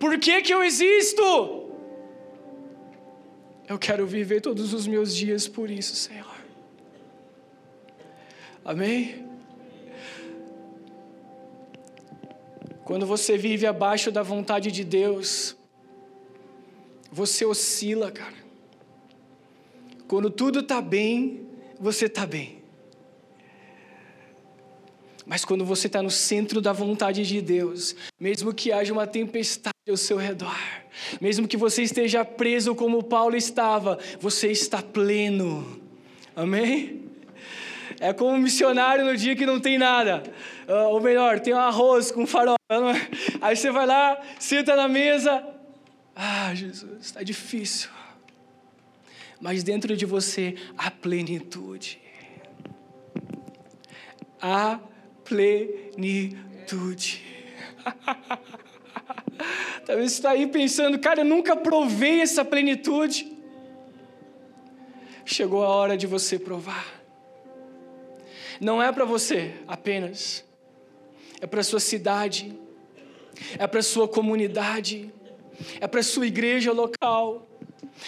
Por 0.00 0.18
que, 0.18 0.40
que 0.40 0.52
eu 0.52 0.62
existo? 0.64 1.22
Eu 3.68 3.78
quero 3.78 4.06
viver 4.06 4.40
todos 4.40 4.72
os 4.72 4.86
meus 4.86 5.14
dias 5.14 5.46
por 5.46 5.70
isso, 5.70 5.94
Senhor. 5.94 6.34
Amém? 8.64 9.26
Quando 12.82 13.06
você 13.06 13.36
vive 13.36 13.66
abaixo 13.66 14.10
da 14.10 14.22
vontade 14.22 14.72
de 14.72 14.82
Deus, 14.82 15.54
você 17.12 17.44
oscila, 17.44 18.10
cara. 18.10 18.40
Quando 20.08 20.30
tudo 20.30 20.60
está 20.60 20.80
bem, 20.80 21.46
você 21.78 22.06
está 22.06 22.26
bem. 22.26 22.59
Mas 25.30 25.44
quando 25.44 25.64
você 25.64 25.86
está 25.86 26.02
no 26.02 26.10
centro 26.10 26.60
da 26.60 26.72
vontade 26.72 27.24
de 27.24 27.40
Deus, 27.40 27.94
mesmo 28.18 28.52
que 28.52 28.72
haja 28.72 28.92
uma 28.92 29.06
tempestade 29.06 29.76
ao 29.88 29.96
seu 29.96 30.16
redor, 30.16 30.58
mesmo 31.20 31.46
que 31.46 31.56
você 31.56 31.84
esteja 31.84 32.24
preso 32.24 32.74
como 32.74 33.00
Paulo 33.00 33.36
estava, 33.36 33.96
você 34.18 34.50
está 34.50 34.82
pleno. 34.82 35.80
Amém? 36.34 37.04
É 38.00 38.12
como 38.12 38.32
um 38.32 38.38
missionário 38.38 39.04
no 39.04 39.16
dia 39.16 39.36
que 39.36 39.46
não 39.46 39.60
tem 39.60 39.78
nada. 39.78 40.24
Uh, 40.66 40.88
ou 40.88 41.00
melhor, 41.00 41.38
tem 41.38 41.54
um 41.54 41.58
arroz 41.58 42.10
com 42.10 42.26
farol. 42.26 42.56
É? 42.68 43.36
Aí 43.40 43.54
você 43.54 43.70
vai 43.70 43.86
lá, 43.86 44.20
senta 44.36 44.74
na 44.74 44.88
mesa. 44.88 45.46
Ah, 46.16 46.52
Jesus, 46.56 47.02
está 47.02 47.22
difícil. 47.22 47.88
Mas 49.40 49.62
dentro 49.62 49.96
de 49.96 50.04
você 50.04 50.56
há 50.76 50.90
plenitude. 50.90 52.00
Há 54.42 54.80
plenitude. 55.30 57.22
Talvez 59.86 60.10
você 60.10 60.18
está 60.18 60.30
aí 60.30 60.48
pensando, 60.48 60.98
cara, 60.98 61.20
eu 61.20 61.24
nunca 61.24 61.54
provei 61.56 62.20
essa 62.20 62.44
plenitude. 62.44 63.32
Chegou 65.24 65.62
a 65.62 65.68
hora 65.68 65.96
de 65.96 66.08
você 66.08 66.36
provar. 66.36 66.84
Não 68.60 68.82
é 68.82 68.90
para 68.90 69.04
você 69.04 69.54
apenas, 69.68 70.44
é 71.40 71.46
para 71.46 71.62
sua 71.62 71.78
cidade, 71.80 72.58
é 73.56 73.66
para 73.68 73.82
sua 73.82 74.08
comunidade, 74.08 75.14
é 75.80 75.86
para 75.86 76.02
sua 76.02 76.26
igreja 76.26 76.72
local, 76.72 77.48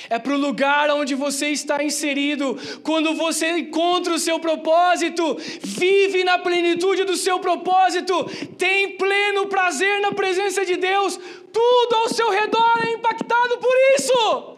é 0.08 0.18
para 0.18 0.34
o 0.34 0.38
lugar 0.38 0.90
onde 0.90 1.14
você 1.14 1.48
está 1.48 1.82
inserido. 1.82 2.58
Quando 2.82 3.14
você 3.14 3.58
encontra 3.58 4.14
o 4.14 4.18
seu 4.18 4.38
propósito, 4.38 5.36
vive 5.62 6.24
na 6.24 6.38
plenitude 6.38 7.04
do 7.04 7.16
seu 7.16 7.38
propósito, 7.38 8.24
tem 8.56 8.96
pleno 8.96 9.46
prazer 9.46 10.00
na 10.00 10.12
presença 10.12 10.64
de 10.64 10.76
Deus, 10.76 11.18
tudo 11.52 11.94
ao 11.96 12.08
seu 12.08 12.30
redor 12.30 12.78
é 12.86 12.92
impactado 12.92 13.58
por 13.58 13.74
isso. 13.96 14.56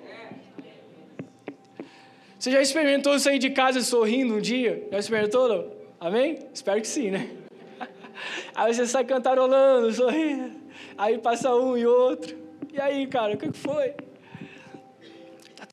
Você 2.38 2.50
já 2.50 2.60
experimentou 2.60 3.18
sair 3.18 3.38
de 3.38 3.50
casa 3.50 3.80
sorrindo 3.80 4.34
um 4.34 4.40
dia? 4.40 4.86
Já 4.92 4.98
experimentou? 4.98 5.48
Não? 5.48 5.72
Amém? 5.98 6.38
Espero 6.52 6.80
que 6.80 6.86
sim, 6.86 7.10
né? 7.10 7.30
Aí 8.54 8.74
você 8.74 8.86
sai 8.86 9.04
cantarolando, 9.04 9.90
sorrindo. 9.92 10.50
Aí 10.98 11.16
passa 11.18 11.54
um 11.54 11.76
e 11.76 11.86
outro. 11.86 12.36
E 12.72 12.80
aí, 12.80 13.06
cara, 13.06 13.34
o 13.34 13.38
que 13.38 13.50
foi? 13.52 13.94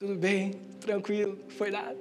Tudo 0.02 0.16
bem, 0.16 0.56
tranquilo, 0.80 1.38
foi 1.50 1.70
nada. 1.70 1.96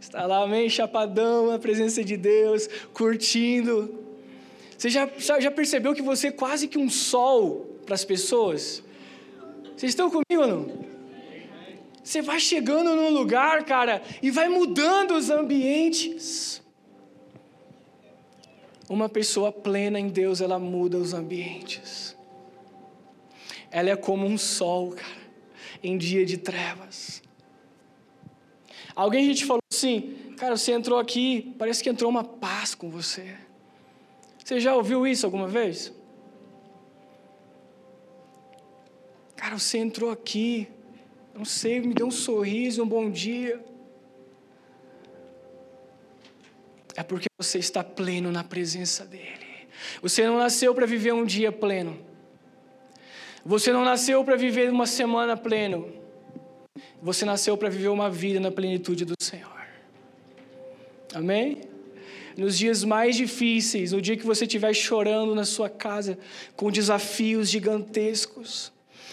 Está 0.00 0.26
lá, 0.26 0.42
amém, 0.42 0.68
chapadão 0.68 1.52
na 1.52 1.56
presença 1.56 2.02
de 2.02 2.16
Deus, 2.16 2.68
curtindo. 2.92 3.96
Você 4.76 4.90
já, 4.90 5.08
já 5.38 5.52
percebeu 5.52 5.94
que 5.94 6.02
você 6.02 6.26
é 6.26 6.32
quase 6.32 6.66
que 6.66 6.76
um 6.76 6.90
sol 6.90 7.78
para 7.86 7.94
as 7.94 8.04
pessoas? 8.04 8.82
Vocês 9.76 9.90
estão 9.90 10.10
comigo 10.10 10.42
ou 10.42 10.48
não? 10.48 10.84
Você 12.02 12.20
vai 12.20 12.40
chegando 12.40 12.96
num 12.96 13.10
lugar, 13.10 13.64
cara, 13.64 14.02
e 14.20 14.28
vai 14.32 14.48
mudando 14.48 15.12
os 15.14 15.30
ambientes. 15.30 16.60
Uma 18.88 19.08
pessoa 19.08 19.52
plena 19.52 20.00
em 20.00 20.08
Deus, 20.08 20.40
ela 20.40 20.58
muda 20.58 20.98
os 20.98 21.14
ambientes. 21.14 22.16
Ela 23.70 23.90
é 23.90 23.96
como 23.96 24.26
um 24.26 24.36
sol, 24.36 24.90
cara 24.90 25.23
em 25.84 25.98
dia 25.98 26.24
de 26.24 26.38
trevas. 26.38 27.22
Alguém 28.96 29.24
a 29.24 29.28
gente 29.28 29.44
falou 29.44 29.62
assim, 29.70 30.34
cara, 30.38 30.56
você 30.56 30.72
entrou 30.72 30.98
aqui, 30.98 31.54
parece 31.58 31.82
que 31.82 31.90
entrou 31.90 32.10
uma 32.10 32.24
paz 32.24 32.74
com 32.74 32.88
você. 32.88 33.36
Você 34.42 34.58
já 34.58 34.74
ouviu 34.74 35.06
isso 35.06 35.26
alguma 35.26 35.46
vez? 35.46 35.92
Cara, 39.36 39.58
você 39.58 39.78
entrou 39.78 40.10
aqui, 40.10 40.68
não 41.34 41.44
sei, 41.44 41.80
me 41.80 41.92
deu 41.92 42.06
um 42.06 42.10
sorriso, 42.10 42.82
um 42.82 42.88
bom 42.88 43.10
dia. 43.10 43.62
É 46.96 47.02
porque 47.02 47.26
você 47.36 47.58
está 47.58 47.84
pleno 47.84 48.32
na 48.32 48.42
presença 48.42 49.04
dEle. 49.04 49.68
Você 50.00 50.24
não 50.24 50.38
nasceu 50.38 50.74
para 50.74 50.86
viver 50.86 51.12
um 51.12 51.26
dia 51.26 51.52
pleno. 51.52 52.13
Você 53.44 53.72
não 53.72 53.84
nasceu 53.84 54.24
para 54.24 54.36
viver 54.36 54.70
uma 54.70 54.86
semana 54.86 55.36
pleno. 55.36 55.92
Você 57.02 57.26
nasceu 57.26 57.56
para 57.56 57.68
viver 57.68 57.88
uma 57.88 58.08
vida 58.08 58.40
na 58.40 58.50
plenitude 58.50 59.04
do 59.04 59.14
Senhor. 59.20 59.52
Amém? 61.12 61.60
Nos 62.36 62.56
dias 62.56 62.82
mais 62.82 63.14
difíceis, 63.14 63.92
no 63.92 64.00
dia 64.00 64.16
que 64.16 64.26
você 64.26 64.44
estiver 64.44 64.72
chorando 64.74 65.34
na 65.34 65.44
sua 65.44 65.68
casa, 65.68 66.18
com 66.56 66.70
desafios 66.70 67.50
gigantescos, 67.50 68.72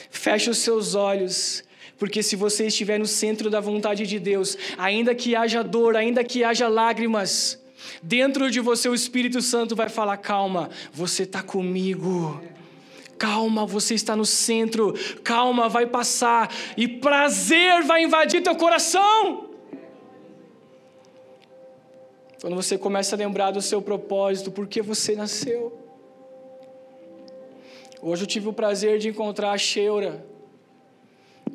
feche 0.09 0.49
os 0.49 0.59
seus 0.59 0.95
olhos, 0.95 1.63
porque 1.99 2.23
se 2.23 2.35
você 2.35 2.67
estiver 2.67 2.97
no 2.97 3.05
centro 3.05 3.49
da 3.49 3.59
vontade 3.59 4.07
de 4.07 4.17
Deus, 4.17 4.57
ainda 4.77 5.13
que 5.13 5.35
haja 5.35 5.61
dor, 5.61 5.95
ainda 5.95 6.23
que 6.23 6.43
haja 6.43 6.67
lágrimas, 6.67 7.61
dentro 8.01 8.49
de 8.49 8.59
você 8.59 8.89
o 8.89 8.95
Espírito 8.95 9.41
Santo 9.41 9.75
vai 9.75 9.89
falar: 9.89 10.17
calma, 10.17 10.69
você 10.91 11.23
está 11.23 11.43
comigo 11.43 12.41
Calma, 13.21 13.67
você 13.67 13.93
está 13.93 14.15
no 14.15 14.25
centro. 14.25 14.95
Calma, 15.23 15.69
vai 15.69 15.85
passar. 15.85 16.51
E 16.75 16.87
prazer 16.87 17.83
vai 17.83 18.03
invadir 18.03 18.41
teu 18.41 18.55
coração. 18.55 19.47
Quando 22.41 22.55
você 22.55 22.79
começa 22.79 23.15
a 23.15 23.19
lembrar 23.19 23.51
do 23.51 23.61
seu 23.61 23.79
propósito, 23.79 24.51
por 24.51 24.65
que 24.65 24.81
você 24.81 25.15
nasceu. 25.15 25.71
Hoje 28.01 28.23
eu 28.23 28.27
tive 28.27 28.47
o 28.47 28.53
prazer 28.53 28.97
de 28.97 29.09
encontrar 29.09 29.51
a 29.51 29.57
Sheura. 29.59 30.25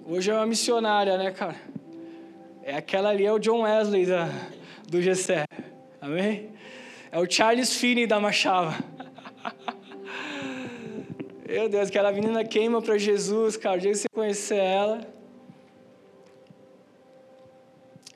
Hoje 0.07 0.31
é 0.31 0.35
uma 0.35 0.46
missionária, 0.46 1.18
né, 1.18 1.33
cara? 1.33 1.57
É 2.62 2.76
aquela 2.76 3.09
ali, 3.09 3.26
é 3.26 3.33
o 3.33 3.40
John 3.40 3.62
Wesley 3.62 4.07
da, 4.07 4.29
do 4.88 5.02
Gessé. 5.02 5.44
Amém? 6.00 6.52
É 7.11 7.18
o 7.18 7.29
Charles 7.29 7.74
Finney 7.74 8.07
da 8.07 8.20
Machava. 8.20 8.76
Meu 11.49 11.69
Deus, 11.69 11.89
aquela 11.89 12.11
menina 12.11 12.45
queima 12.45 12.83
para 12.83 12.99
Jesus, 12.99 13.57
cara. 13.57 13.77
O 13.77 13.81
dia 13.81 13.93
que 13.93 13.99
você 13.99 14.09
conhecer 14.13 14.57
ela. 14.57 15.07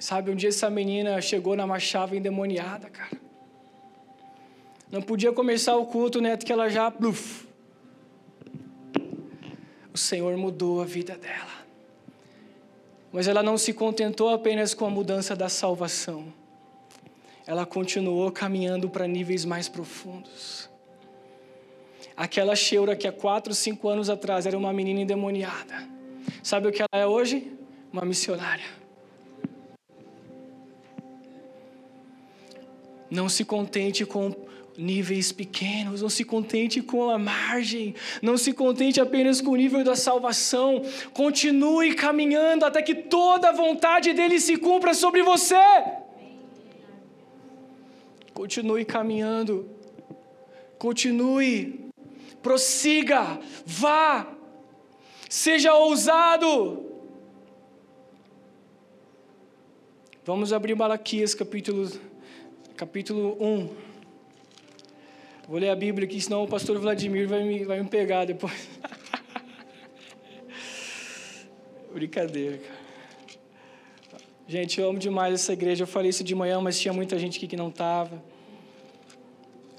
Sabe, 0.01 0.33
um 0.33 0.35
dia 0.35 0.49
essa 0.49 0.69
menina 0.69 1.21
chegou 1.21 1.55
na 1.55 1.65
Machava 1.65 2.17
endemoniada, 2.17 2.91
cara. 2.91 3.21
Não 4.91 5.01
podia 5.01 5.33
começar 5.33 5.77
o 5.77 5.87
culto, 5.87 6.21
né? 6.21 6.37
Que 6.37 6.53
ela 6.53 6.69
já. 6.69 6.91
Pluf. 6.91 7.47
O 9.93 9.99
Senhor 9.99 10.37
mudou 10.37 10.81
a 10.81 10.85
vida 10.85 11.17
dela. 11.17 11.61
Mas 13.13 13.29
ela 13.29 13.43
não 13.43 13.59
se 13.59 13.73
contentou 13.73 14.29
apenas 14.31 14.75
com 14.75 14.87
a 14.87 14.91
mudança 14.91 15.37
da 15.37 15.49
salvação. 15.49 16.33
Ela 17.47 17.67
continuou 17.67 18.33
caminhando 18.33 18.89
para 18.89 19.07
níveis 19.07 19.45
mais 19.45 19.69
profundos. 19.69 20.70
Aquela 22.17 22.55
Sheura 22.55 22.97
que 22.97 23.09
há 23.09 23.13
quatro, 23.13 23.55
cinco 23.55 23.89
anos 23.89 24.11
atrás 24.11 24.47
era 24.47 24.57
uma 24.57 24.73
menina 24.73 25.01
endemoniada. 25.01 25.89
Sabe 26.43 26.69
o 26.69 26.73
que 26.73 26.83
ela 26.83 27.03
é 27.03 27.07
hoje? 27.07 27.53
Uma 27.93 28.05
missionária. 28.05 28.65
Não 33.11 33.29
se 33.29 33.45
contente 33.45 34.07
com 34.07 34.35
níveis 34.79 35.31
pequenos, 35.33 36.01
não 36.01 36.09
se 36.09 36.25
contente 36.25 36.81
com 36.81 37.11
a 37.11 37.19
margem, 37.19 37.95
não 38.23 38.37
se 38.37 38.53
contente 38.53 39.01
apenas 39.01 39.41
com 39.41 39.51
o 39.51 39.57
nível 39.57 39.85
da 39.85 39.95
salvação, 39.95 40.83
continue 41.13 41.95
caminhando 41.95 42.65
até 42.65 42.81
que 42.81 42.95
toda 42.95 43.51
a 43.51 43.53
vontade 43.53 44.13
dele 44.13 44.41
se 44.41 44.57
cumpra 44.57 44.95
sobre 44.95 45.23
você. 45.23 45.57
Continue 48.33 48.85
caminhando, 48.85 49.69
continue, 50.79 51.80
prossiga, 52.43 53.39
vá, 53.65 54.27
seja 55.29 55.75
ousado. 55.75 56.87
Vamos 60.25 60.53
abrir 60.53 60.75
Malaquias 60.75 61.35
capítulo, 61.35 61.91
capítulo 62.77 63.37
1. 63.41 63.71
Vou 65.49 65.59
ler 65.59 65.71
a 65.71 65.77
Bíblia 65.77 66.07
aqui, 66.07 66.21
senão 66.21 66.45
o 66.45 66.49
pastor 66.49 66.79
Vladimir 66.79 67.27
vai 67.27 67.43
me, 67.43 67.65
vai 67.65 67.83
me 67.83 67.89
pegar 67.89 68.25
depois. 68.25 68.53
Brincadeira, 71.93 72.59
cara. 72.59 72.81
Gente, 74.47 74.81
eu 74.81 74.89
amo 74.89 74.99
demais 74.99 75.35
essa 75.35 75.53
igreja. 75.53 75.85
Eu 75.85 75.87
falei 75.87 76.11
isso 76.11 76.25
de 76.25 76.35
manhã, 76.35 76.61
mas 76.61 76.79
tinha 76.79 76.93
muita 76.93 77.19
gente 77.19 77.39
aqui 77.39 77.47
que 77.47 77.57
não 77.57 77.69
estava. 77.69 78.23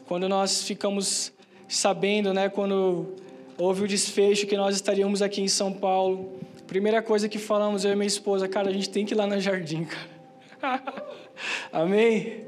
Quando 0.05 0.27
nós 0.27 0.63
ficamos 0.63 1.31
sabendo, 1.71 2.33
né, 2.33 2.49
quando 2.49 3.15
houve 3.57 3.85
o 3.85 3.87
desfecho 3.87 4.45
que 4.45 4.57
nós 4.57 4.75
estaríamos 4.75 5.21
aqui 5.21 5.41
em 5.41 5.47
São 5.47 5.71
Paulo, 5.71 6.37
primeira 6.67 7.01
coisa 7.01 7.29
que 7.29 7.39
falamos, 7.39 7.85
eu 7.85 7.93
e 7.93 7.95
minha 7.95 8.07
esposa, 8.07 8.47
cara, 8.47 8.69
a 8.69 8.73
gente 8.73 8.89
tem 8.89 9.05
que 9.05 9.13
ir 9.13 9.17
lá 9.17 9.25
no 9.25 9.39
jardim, 9.39 9.85
cara. 9.85 10.83
Amém? 11.71 12.45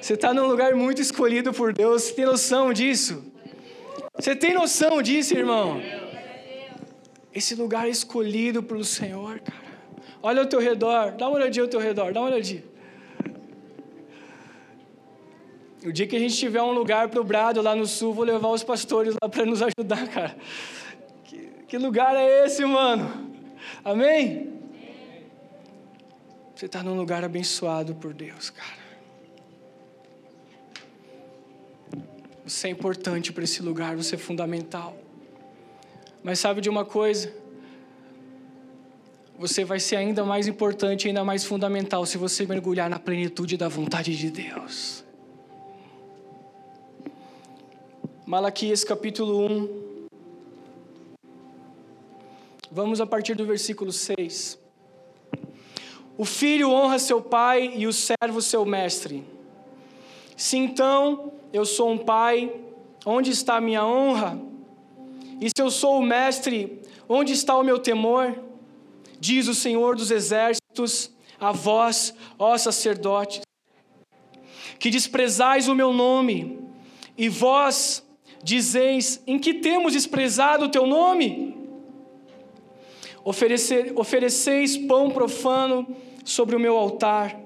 Você 0.00 0.14
está 0.14 0.34
num 0.34 0.46
lugar 0.46 0.74
muito 0.74 1.00
escolhido 1.00 1.52
por 1.52 1.72
Deus. 1.72 2.02
Você 2.02 2.14
tem 2.14 2.26
noção 2.26 2.72
disso? 2.72 3.24
Você 4.14 4.36
tem 4.36 4.52
noção 4.52 5.00
disso, 5.02 5.34
irmão? 5.34 5.80
Esse 7.34 7.54
lugar 7.54 7.86
é 7.86 7.90
escolhido 7.90 8.62
pelo 8.62 8.84
Senhor, 8.84 9.40
cara. 9.40 9.68
Olha 10.22 10.42
ao 10.42 10.46
teu 10.46 10.60
redor, 10.60 11.12
dá 11.12 11.26
uma 11.26 11.36
olhadinha 11.36 11.64
ao 11.64 11.68
teu 11.68 11.80
redor, 11.80 12.12
dá 12.12 12.20
uma 12.20 12.28
olhadinha. 12.28 12.64
O 15.84 15.92
dia 15.92 16.06
que 16.06 16.16
a 16.16 16.18
gente 16.18 16.36
tiver 16.36 16.60
um 16.62 16.72
lugar 16.72 17.08
para 17.08 17.20
o 17.20 17.24
Brado 17.24 17.62
lá 17.62 17.74
no 17.74 17.86
sul, 17.86 18.12
vou 18.12 18.24
levar 18.24 18.48
os 18.48 18.64
pastores 18.64 19.14
lá 19.22 19.28
para 19.28 19.46
nos 19.46 19.62
ajudar, 19.62 20.06
cara. 20.10 20.36
Que, 21.24 21.50
que 21.68 21.78
lugar 21.78 22.16
é 22.16 22.44
esse, 22.44 22.64
mano? 22.64 23.30
Amém? 23.84 24.52
Você 26.54 26.66
está 26.66 26.82
num 26.82 26.96
lugar 26.96 27.22
abençoado 27.22 27.94
por 27.94 28.12
Deus, 28.12 28.50
cara. 28.50 28.78
Você 32.44 32.66
é 32.66 32.70
importante 32.70 33.32
para 33.32 33.44
esse 33.44 33.62
lugar, 33.62 33.94
você 33.94 34.16
é 34.16 34.18
fundamental. 34.18 34.96
Mas 36.24 36.40
sabe 36.40 36.60
de 36.60 36.68
uma 36.68 36.84
coisa? 36.84 37.32
Você 39.38 39.64
vai 39.64 39.78
ser 39.78 39.96
ainda 39.96 40.24
mais 40.24 40.48
importante, 40.48 41.06
ainda 41.06 41.22
mais 41.22 41.44
fundamental 41.44 42.04
se 42.04 42.18
você 42.18 42.44
mergulhar 42.44 42.90
na 42.90 42.98
plenitude 42.98 43.56
da 43.56 43.68
vontade 43.68 44.16
de 44.16 44.30
Deus. 44.30 45.04
Malaquias 48.28 48.84
capítulo 48.84 49.46
1. 49.46 50.06
Vamos 52.70 53.00
a 53.00 53.06
partir 53.06 53.34
do 53.34 53.46
versículo 53.46 53.90
6. 53.90 54.58
O 56.18 56.26
filho 56.26 56.68
honra 56.70 56.98
seu 56.98 57.22
pai 57.22 57.72
e 57.74 57.86
o 57.86 57.92
servo 57.92 58.42
seu 58.42 58.66
mestre. 58.66 59.24
Se 60.36 60.58
então 60.58 61.32
eu 61.54 61.64
sou 61.64 61.90
um 61.90 61.96
pai, 61.96 62.54
onde 63.06 63.30
está 63.30 63.56
a 63.56 63.62
minha 63.62 63.82
honra? 63.82 64.38
E 65.40 65.48
se 65.48 65.62
eu 65.62 65.70
sou 65.70 65.98
o 65.98 66.02
mestre, 66.02 66.82
onde 67.08 67.32
está 67.32 67.56
o 67.56 67.62
meu 67.62 67.78
temor? 67.78 68.38
Diz 69.18 69.48
o 69.48 69.54
Senhor 69.54 69.96
dos 69.96 70.10
exércitos, 70.10 71.10
a 71.40 71.50
vós, 71.50 72.12
ó 72.38 72.58
sacerdotes, 72.58 73.40
que 74.78 74.90
desprezais 74.90 75.66
o 75.66 75.74
meu 75.74 75.94
nome, 75.94 76.58
e 77.16 77.30
vós 77.30 78.06
dizeis: 78.42 79.22
em 79.26 79.38
que 79.38 79.54
temos 79.54 79.92
desprezado 79.92 80.66
o 80.66 80.68
teu 80.68 80.86
nome? 80.86 81.56
Oferecer, 83.24 83.92
ofereceis 83.96 84.76
pão 84.76 85.10
profano 85.10 85.86
sobre 86.24 86.56
o 86.56 86.60
meu 86.60 86.76
altar, 86.76 87.38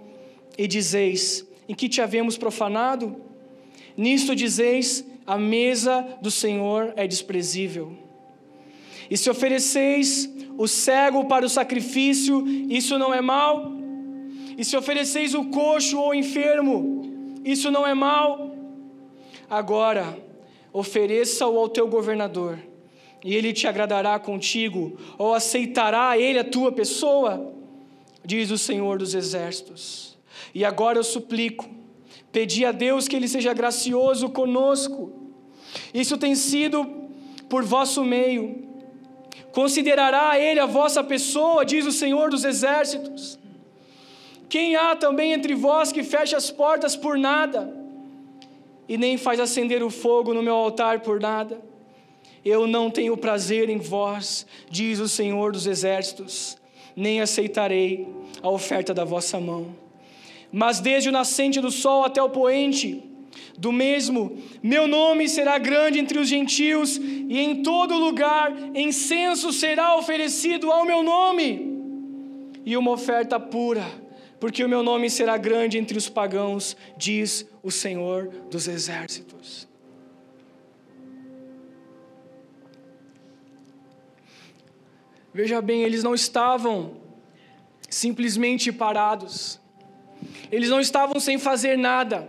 e 0.57 0.67
dizeis: 0.67 1.47
em 1.69 1.75
que 1.75 1.89
te 1.89 2.01
havemos 2.01 2.37
profanado? 2.37 3.17
Nisto 3.97 4.35
dizeis: 4.35 5.05
a 5.27 5.39
mesa 5.39 6.19
do 6.21 6.31
Senhor 6.31 6.93
é 6.97 7.07
desprezível. 7.07 7.97
E 9.11 9.17
se 9.17 9.29
ofereceis 9.29 10.31
o 10.57 10.67
cego 10.67 11.27
para 11.27 11.45
o 11.45 11.49
sacrifício, 11.49 12.47
isso 12.69 12.99
não 12.99 13.13
é 13.13 13.21
mal? 13.21 13.73
E 14.57 14.65
se 14.65 14.77
ofereceis 14.77 15.35
o 15.35 15.47
coxo 15.47 15.99
ou 15.99 16.11
o 16.11 16.15
enfermo, 16.15 17.41
isso 17.45 17.71
não 17.71 17.87
é 17.87 17.95
mal? 17.95 18.55
Agora, 19.49 20.17
ofereça-o 20.73 21.59
ao 21.59 21.69
teu 21.69 21.87
governador, 21.89 22.59
e 23.25 23.35
ele 23.35 23.53
te 23.53 23.67
agradará 23.67 24.19
contigo, 24.19 24.99
ou 25.19 25.35
aceitará 25.35 26.19
ele 26.19 26.39
a 26.39 26.45
tua 26.45 26.73
pessoa, 26.73 27.53
diz 28.25 28.51
o 28.51 28.59
Senhor 28.59 28.99
dos 28.99 29.15
Exércitos. 29.15 30.19
E 30.55 30.65
agora 30.65 30.99
eu 30.99 31.05
suplico, 31.05 31.69
Pedi 32.33 32.65
a 32.65 32.73
Deus 32.73 33.07
que 33.07 33.15
Ele 33.15 33.29
seja 33.29 33.53
gracioso 33.53 34.31
conosco. 34.31 35.13
Isso 35.93 36.17
tem 36.17 36.35
sido 36.35 36.87
por 37.49 37.63
vosso 37.63 38.03
meio. 38.03 38.67
Considerará 39.53 40.39
Ele 40.39 40.59
a 40.59 40.65
vossa 40.65 41.05
pessoa, 41.05 41.65
diz 41.65 41.85
o 41.85 41.93
Senhor 41.93 42.31
dos 42.31 42.43
Exércitos. 42.43 43.39
Quem 44.49 44.77
há 44.77 44.97
também 44.97 45.33
entre 45.33 45.55
vós 45.55 45.93
que 45.93 46.03
fecha 46.03 46.39
as 46.39 46.51
portas 46.51 46.97
por 46.97 47.19
nada, 47.19 47.71
e 48.93 48.99
nem 48.99 49.17
faz 49.17 49.41
acender 49.41 49.83
o 49.83 49.91
fogo 49.91 50.35
no 50.35 50.43
meu 50.43 50.55
altar 50.55 51.01
por 51.01 51.21
nada? 51.21 51.61
Eu 52.45 52.67
não 52.67 52.91
tenho 52.91 53.17
prazer 53.17 53.71
em 53.71 53.79
vós, 53.79 54.47
diz 54.71 54.99
o 54.99 55.09
Senhor 55.09 55.53
dos 55.53 55.67
Exércitos, 55.67 56.57
nem 56.95 57.21
aceitarei 57.21 58.07
a 58.43 58.49
oferta 58.49 58.93
da 58.93 59.05
vossa 59.05 59.39
mão 59.39 59.83
mas 60.53 60.81
desde 60.81 61.09
o 61.09 61.13
nascente 61.13 61.61
do 61.61 61.71
sol 61.71 62.05
até 62.05 62.23
o 62.23 62.29
poente, 62.29 63.03
do 63.57 63.73
mesmo, 63.73 64.37
meu 64.63 64.87
nome 64.87 65.27
será 65.27 65.57
grande 65.57 65.99
entre 65.99 66.19
os 66.19 66.29
gentios, 66.29 66.99
e 66.99 67.39
em 67.39 67.63
todo 67.63 67.97
lugar 67.97 68.53
incenso 68.75 69.51
será 69.51 69.97
oferecido 69.97 70.71
ao 70.71 70.85
meu 70.85 71.03
nome, 71.03 71.73
e 72.67 72.77
uma 72.77 72.91
oferta 72.91 73.41
pura, 73.41 73.85
porque 74.43 74.65
o 74.65 74.69
meu 74.69 74.83
nome 74.83 75.09
será 75.09 75.37
grande 75.37 75.79
entre 75.79 75.97
os 75.97 76.09
pagãos, 76.09 76.77
diz 76.97 77.47
o 77.63 77.71
Senhor 77.71 78.27
dos 78.51 78.67
exércitos. 78.67 79.69
Veja 85.33 85.63
bem, 85.63 85.85
eles 85.85 86.03
não 86.03 86.13
estavam 86.13 86.97
simplesmente 87.89 88.73
parados, 88.73 89.61
eles 90.51 90.71
não 90.71 90.81
estavam 90.81 91.21
sem 91.21 91.39
fazer 91.39 91.79
nada, 91.79 92.29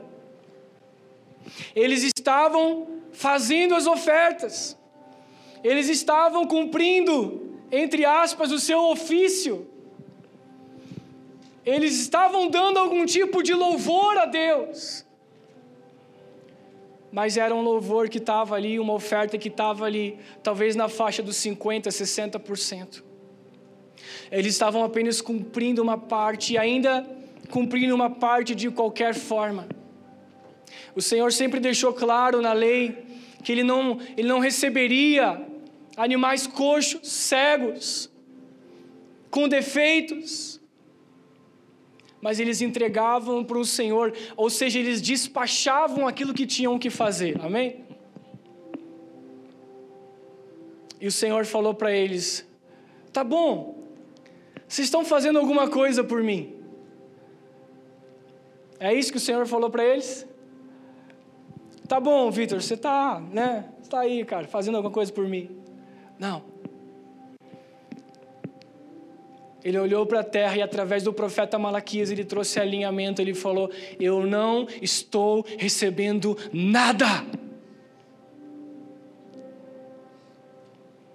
eles 1.76 2.04
estavam 2.04 3.02
fazendo 3.12 3.74
as 3.74 3.88
ofertas, 3.88 4.78
eles 5.64 5.90
estavam 5.90 6.46
cumprindo, 6.46 7.58
entre 7.72 8.06
aspas, 8.06 8.52
o 8.52 8.60
seu 8.60 8.82
ofício, 8.84 9.73
eles 11.66 12.00
estavam 12.00 12.50
dando 12.50 12.78
algum 12.78 13.06
tipo 13.06 13.42
de 13.42 13.54
louvor 13.54 14.18
a 14.18 14.26
Deus 14.26 15.06
mas 17.14 17.38
era 17.38 17.54
um 17.54 17.62
louvor 17.62 18.10
que 18.10 18.18
estava 18.18 18.56
ali, 18.56 18.80
uma 18.80 18.94
oferta 18.94 19.38
que 19.38 19.48
estava 19.48 19.86
ali, 19.86 20.18
talvez 20.42 20.76
na 20.76 20.90
faixa 20.90 21.22
dos 21.22 21.36
50%, 21.36 21.90
60%. 21.90 23.04
Eles 24.32 24.54
estavam 24.54 24.84
apenas 24.84 25.22
cumprindo 25.22 25.80
uma 25.80 25.96
parte, 25.96 26.54
e 26.54 26.58
ainda 26.58 27.06
cumprindo 27.52 27.94
uma 27.94 28.10
parte 28.10 28.56
de 28.56 28.72
qualquer 28.72 29.14
forma. 29.14 29.68
O 30.96 31.02
Senhor 31.04 31.32
sempre 31.32 31.60
deixou 31.60 31.94
claro 31.94 32.42
na 32.42 32.52
lei 32.52 32.98
que 33.44 33.52
Ele 33.52 33.64
não, 33.64 34.00
ele 34.18 34.28
não 34.28 34.40
receberia 34.40 35.40
animais 35.96 36.48
coxos, 36.48 37.08
cegos, 37.08 38.10
com 39.30 39.48
defeitos, 39.48 40.60
mas 42.24 42.40
eles 42.40 42.62
entregavam 42.62 43.44
para 43.44 43.58
o 43.58 43.66
Senhor, 43.66 44.14
ou 44.38 44.50
seja, 44.50 44.80
eles 44.80 45.02
despachavam 45.02 46.08
aquilo 46.08 46.34
que 46.34 46.48
tinham 46.48 46.80
que 46.80 46.90
fazer, 46.90 47.38
amém? 47.42 47.84
E 51.02 51.06
o 51.06 51.12
Senhor 51.12 51.46
falou 51.46 51.74
para 51.74 51.92
eles: 51.92 52.48
tá 53.12 53.26
bom, 53.26 53.84
vocês 54.66 54.88
estão 54.88 55.04
fazendo 55.04 55.38
alguma 55.38 55.70
coisa 55.70 56.02
por 56.02 56.24
mim. 56.24 56.56
É 58.80 58.94
isso 58.94 59.12
que 59.12 59.18
o 59.18 59.26
Senhor 59.28 59.46
falou 59.46 59.70
para 59.70 59.84
eles? 59.84 60.26
Tá 61.90 62.00
bom, 62.00 62.32
Vitor, 62.32 62.62
você 62.62 62.76
está, 62.76 63.20
né? 63.20 63.70
Está 63.82 64.00
aí, 64.00 64.24
cara, 64.24 64.48
fazendo 64.48 64.76
alguma 64.76 64.94
coisa 64.94 65.12
por 65.12 65.28
mim. 65.28 65.50
Não. 66.18 66.53
Ele 69.64 69.78
olhou 69.78 70.06
para 70.06 70.20
a 70.20 70.24
terra 70.24 70.58
e, 70.58 70.62
através 70.62 71.04
do 71.04 71.14
profeta 71.14 71.58
Malaquias, 71.58 72.12
ele 72.12 72.26
trouxe 72.26 72.60
alinhamento. 72.60 73.22
Ele 73.22 73.34
falou: 73.34 73.72
Eu 74.00 74.26
não 74.26 74.68
estou 74.82 75.46
recebendo 75.58 76.38
nada. 76.52 77.26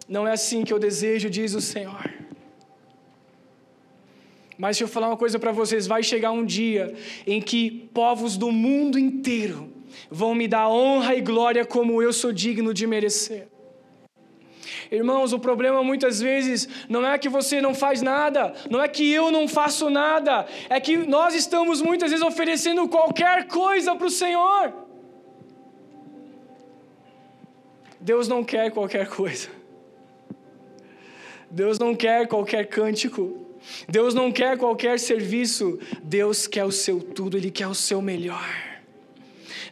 Não 0.08 0.26
é 0.26 0.32
assim 0.32 0.64
que 0.64 0.72
eu 0.72 0.78
desejo, 0.78 1.28
diz 1.28 1.54
o 1.54 1.60
Senhor. 1.60 2.10
Mas 4.56 4.76
deixa 4.76 4.84
eu 4.84 4.88
falar 4.88 5.08
uma 5.08 5.16
coisa 5.16 5.38
para 5.38 5.52
vocês: 5.52 5.86
vai 5.86 6.02
chegar 6.02 6.32
um 6.32 6.44
dia 6.44 6.94
em 7.26 7.40
que 7.42 7.70
povos 7.92 8.36
do 8.36 8.50
mundo 8.50 8.98
inteiro 8.98 9.70
vão 10.10 10.34
me 10.34 10.48
dar 10.48 10.68
honra 10.68 11.14
e 11.14 11.20
glória 11.20 11.66
como 11.66 12.02
eu 12.02 12.12
sou 12.12 12.32
digno 12.32 12.72
de 12.72 12.86
merecer. 12.86 13.48
Irmãos, 14.90 15.32
o 15.32 15.38
problema 15.38 15.82
muitas 15.82 16.20
vezes 16.20 16.68
não 16.88 17.06
é 17.06 17.18
que 17.18 17.28
você 17.28 17.60
não 17.60 17.74
faz 17.74 18.00
nada, 18.00 18.54
não 18.70 18.82
é 18.82 18.88
que 18.88 19.12
eu 19.12 19.30
não 19.30 19.46
faço 19.46 19.90
nada, 19.90 20.46
é 20.68 20.80
que 20.80 20.96
nós 20.96 21.34
estamos 21.34 21.82
muitas 21.82 22.10
vezes 22.10 22.24
oferecendo 22.24 22.88
qualquer 22.88 23.46
coisa 23.46 23.94
para 23.94 24.06
o 24.06 24.10
Senhor. 24.10 24.72
Deus 28.00 28.28
não 28.28 28.42
quer 28.42 28.70
qualquer 28.70 29.08
coisa. 29.08 29.48
Deus 31.50 31.78
não 31.78 31.94
quer 31.94 32.26
qualquer 32.26 32.66
cântico. 32.66 33.46
Deus 33.88 34.14
não 34.14 34.30
quer 34.30 34.56
qualquer 34.56 34.98
serviço. 34.98 35.78
Deus 36.02 36.46
quer 36.46 36.64
o 36.64 36.72
seu 36.72 37.00
tudo, 37.00 37.36
Ele 37.36 37.50
quer 37.50 37.66
o 37.66 37.74
seu 37.74 38.00
melhor. 38.00 38.48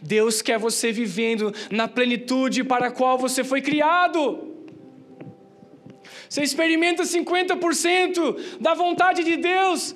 Deus 0.02 0.42
quer 0.42 0.59
você 0.59 0.92
vivendo 0.92 1.55
na 1.70 1.88
plenitude 1.88 2.62
para 2.62 2.88
a 2.88 2.90
qual 2.90 3.16
você 3.16 3.42
foi 3.42 3.62
criado. 3.62 4.55
Você 6.28 6.42
experimenta 6.42 7.02
50% 7.02 8.58
da 8.60 8.74
vontade 8.74 9.22
de 9.24 9.36
Deus 9.36 9.94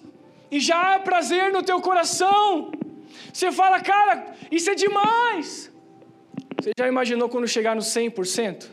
e 0.50 0.60
já 0.60 0.94
há 0.94 0.98
prazer 0.98 1.52
no 1.52 1.62
teu 1.62 1.80
coração. 1.80 2.72
Você 3.32 3.50
fala, 3.50 3.80
cara, 3.80 4.34
isso 4.50 4.70
é 4.70 4.74
demais. 4.74 5.70
Você 6.60 6.72
já 6.78 6.88
imaginou 6.88 7.28
quando 7.28 7.48
chegar 7.48 7.74
no 7.74 7.82
100%? 7.82 8.66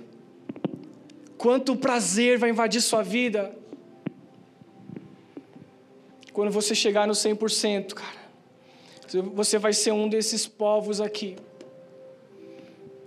Quanto 1.38 1.76
prazer 1.76 2.38
vai 2.38 2.50
invadir 2.50 2.82
sua 2.82 3.02
vida? 3.04 3.56
Quando 6.34 6.52
você 6.52 6.76
chegar 6.76 7.08
no 7.08 7.14
100%, 7.14 7.94
cara, 7.94 8.28
você 9.34 9.58
vai 9.58 9.74
ser 9.74 9.92
um 9.92 10.10
desses 10.10 10.46
povos 10.46 11.00
aqui 11.00 11.36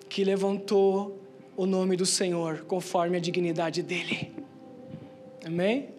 que 0.09 0.25
levantou 0.25 1.20
o 1.61 1.67
nome 1.67 1.95
do 1.95 2.07
Senhor 2.07 2.65
conforme 2.67 3.19
a 3.19 3.21
dignidade 3.21 3.83
dele. 3.83 4.33
Amém? 5.45 5.91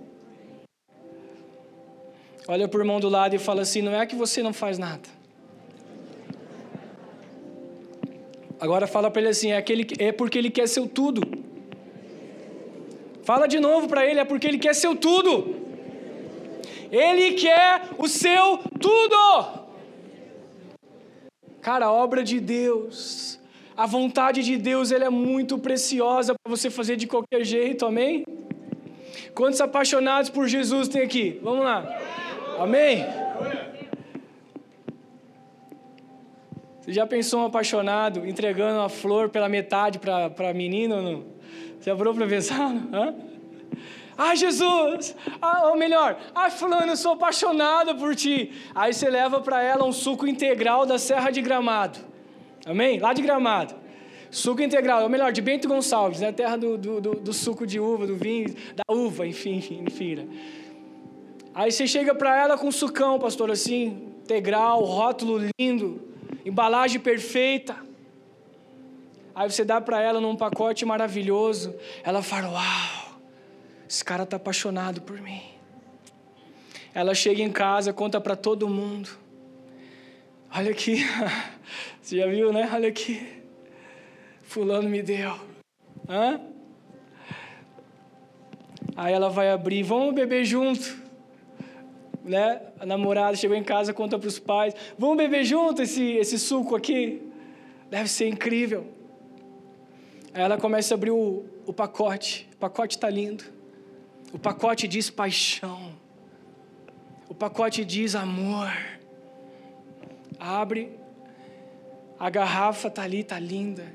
Olha 2.47 2.67
para 2.67 2.80
o 2.80 2.82
irmão 2.82 3.00
do 3.00 3.08
lado 3.08 3.36
e 3.36 3.38
fala 3.38 3.62
assim: 3.62 3.80
não 3.80 3.93
é 3.93 4.04
que 4.08 4.15
você 4.15 4.41
não 4.41 4.54
faz 4.54 4.80
nada. 4.80 5.08
Agora 8.60 8.88
fala 8.88 9.12
para 9.12 9.21
ele 9.21 9.30
assim: 9.30 9.52
é, 9.52 9.58
aquele, 9.58 9.86
é 10.00 10.12
porque 10.12 10.39
ele 10.39 10.50
quer 10.50 10.67
seu 10.67 10.88
tudo. 10.88 11.21
Fala 13.24 13.45
de 13.45 13.60
novo 13.60 13.88
para 13.88 14.04
ele: 14.04 14.19
é 14.19 14.26
porque 14.26 14.47
ele 14.47 14.58
quer 14.58 14.74
seu 14.74 14.95
tudo. 14.95 15.58
Ele 16.91 17.34
quer 17.34 17.84
o 18.00 18.08
seu 18.08 18.58
tudo. 18.80 19.19
Cara, 21.62 21.86
a 21.86 21.93
obra 21.93 22.24
de 22.24 22.39
Deus 22.39 23.39
a 23.75 23.86
vontade 23.86 24.43
de 24.43 24.57
Deus 24.57 24.91
ela 24.91 25.05
é 25.05 25.10
muito 25.10 25.57
preciosa 25.57 26.34
para 26.34 26.49
você 26.49 26.69
fazer 26.69 26.95
de 26.95 27.07
qualquer 27.07 27.43
jeito, 27.43 27.86
amém? 27.86 28.25
Quantos 29.34 29.62
apaixonados 29.62 30.29
por 30.29 30.47
Jesus 30.47 30.88
tem 30.88 31.01
aqui? 31.01 31.39
Vamos 31.41 31.63
lá. 31.63 31.86
Amém? 32.60 33.05
Você 36.81 36.93
já 36.93 37.07
pensou 37.07 37.41
um 37.41 37.45
apaixonado 37.45 38.25
entregando 38.27 38.79
uma 38.79 38.89
flor 38.89 39.29
pela 39.29 39.47
metade 39.47 39.99
para 39.99 40.53
menino 40.53 40.95
ou 40.95 41.01
não? 41.01 41.23
Você 41.79 41.89
já 41.89 41.95
parou 41.95 42.13
para 42.13 42.27
pensar? 42.27 42.71
Hã? 42.91 43.15
Ah, 44.17 44.36
Jesus! 44.36 45.15
Ah, 45.41 45.69
ou 45.69 45.77
melhor, 45.77 46.19
ah, 46.36 46.49
fulano, 46.49 46.91
eu 46.91 46.97
sou 46.97 47.13
apaixonado 47.13 47.95
por 47.95 48.15
ti. 48.15 48.51
Aí 48.75 48.93
você 48.93 49.10
leva 49.10 49.39
para 49.39 49.63
ela 49.63 49.86
um 49.86 49.91
suco 49.91 50.27
integral 50.27 50.86
da 50.86 50.99
Serra 50.99 51.31
de 51.31 51.41
Gramado. 51.41 52.11
Amém? 52.65 53.00
Lá 53.00 53.13
de 53.13 53.21
Gramado. 53.21 53.76
Suco 54.30 54.62
integral, 54.62 55.04
ou 55.04 55.10
melhor, 55.10 55.32
de 55.32 55.41
Bento 55.41 55.67
Gonçalves, 55.67 56.21
né? 56.21 56.32
terra 56.32 56.56
do, 56.56 56.78
do, 56.78 57.02
do, 57.02 57.12
do 57.15 57.34
suco 57.34 57.67
de 57.67 57.80
uva, 57.80 58.08
do 58.08 58.15
vinho, 58.15 58.56
da 58.74 58.84
uva, 58.89 59.28
enfim, 59.28 59.58
enfim. 59.86 60.15
Né? 60.15 60.28
Aí 61.54 61.69
você 61.69 61.86
chega 61.86 62.15
para 62.15 62.39
ela 62.39 62.58
com 62.58 62.71
sucão, 62.71 63.19
pastor, 63.19 63.52
assim, 63.52 64.13
integral, 64.21 64.84
rótulo 64.84 65.38
lindo, 65.60 66.02
embalagem 66.45 67.00
perfeita. 67.00 67.76
Aí 69.36 69.52
você 69.52 69.65
dá 69.65 69.82
para 69.82 70.02
ela 70.02 70.21
num 70.21 70.36
pacote 70.36 70.86
maravilhoso. 70.86 71.76
Ela 72.04 72.21
fala: 72.21 72.50
Uau, 72.50 73.19
esse 73.88 74.04
cara 74.04 74.26
tá 74.26 74.38
apaixonado 74.38 75.02
por 75.02 75.19
mim. 75.19 75.41
Ela 76.93 77.13
chega 77.13 77.41
em 77.41 77.52
casa, 77.52 77.91
conta 77.91 78.19
para 78.21 78.36
todo 78.36 78.67
mundo. 78.69 79.10
Olha 80.53 80.71
aqui, 80.71 80.97
você 82.01 82.17
já 82.17 82.27
viu, 82.27 82.51
né? 82.51 82.69
Olha 82.73 82.89
aqui, 82.89 83.25
Fulano 84.43 84.89
me 84.89 85.01
deu. 85.01 85.33
Hã? 86.09 86.41
Aí 88.97 89.13
ela 89.13 89.29
vai 89.29 89.49
abrir, 89.49 89.81
vamos 89.81 90.13
beber 90.13 90.43
junto. 90.43 90.99
Né? 92.25 92.61
A 92.77 92.85
namorada 92.85 93.37
chegou 93.37 93.55
em 93.55 93.63
casa, 93.63 93.93
conta 93.93 94.19
para 94.19 94.27
os 94.27 94.39
pais: 94.39 94.75
vamos 94.99 95.15
beber 95.15 95.45
junto 95.45 95.83
esse, 95.83 96.03
esse 96.17 96.37
suco 96.37 96.75
aqui? 96.75 97.21
Deve 97.89 98.09
ser 98.09 98.27
incrível. 98.27 98.85
Aí 100.33 100.41
ela 100.41 100.57
começa 100.57 100.93
a 100.93 100.95
abrir 100.95 101.11
o, 101.11 101.45
o 101.65 101.71
pacote. 101.71 102.49
O 102.55 102.57
pacote 102.57 102.97
está 102.97 103.09
lindo. 103.09 103.45
O 104.33 104.37
pacote 104.37 104.85
diz 104.85 105.09
paixão. 105.09 105.93
O 107.29 107.33
pacote 107.33 107.85
diz 107.85 108.15
amor 108.15 108.69
abre, 110.41 110.97
a 112.19 112.30
garrafa 112.30 112.88
está 112.88 113.04
ali, 113.04 113.19
está 113.19 113.39
linda, 113.39 113.86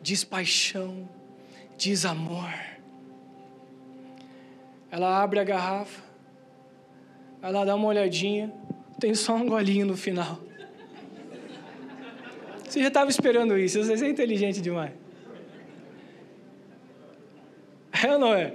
diz 0.00 0.22
paixão, 0.22 1.08
diz 1.76 2.04
amor. 2.04 2.48
Ela 4.90 5.20
abre 5.20 5.40
a 5.40 5.44
garrafa, 5.44 6.00
ela 7.42 7.64
dá 7.64 7.74
uma 7.74 7.88
olhadinha, 7.88 8.52
tem 9.00 9.14
só 9.14 9.34
um 9.34 9.46
golinho 9.46 9.84
no 9.84 9.96
final. 9.96 10.38
Você 12.64 12.80
já 12.80 12.88
estava 12.88 13.10
esperando 13.10 13.58
isso, 13.58 13.82
você 13.82 14.04
é 14.04 14.08
inteligente 14.08 14.60
demais. 14.60 14.92
É 18.04 18.12
ou 18.12 18.18
não 18.18 18.34
é? 18.34 18.54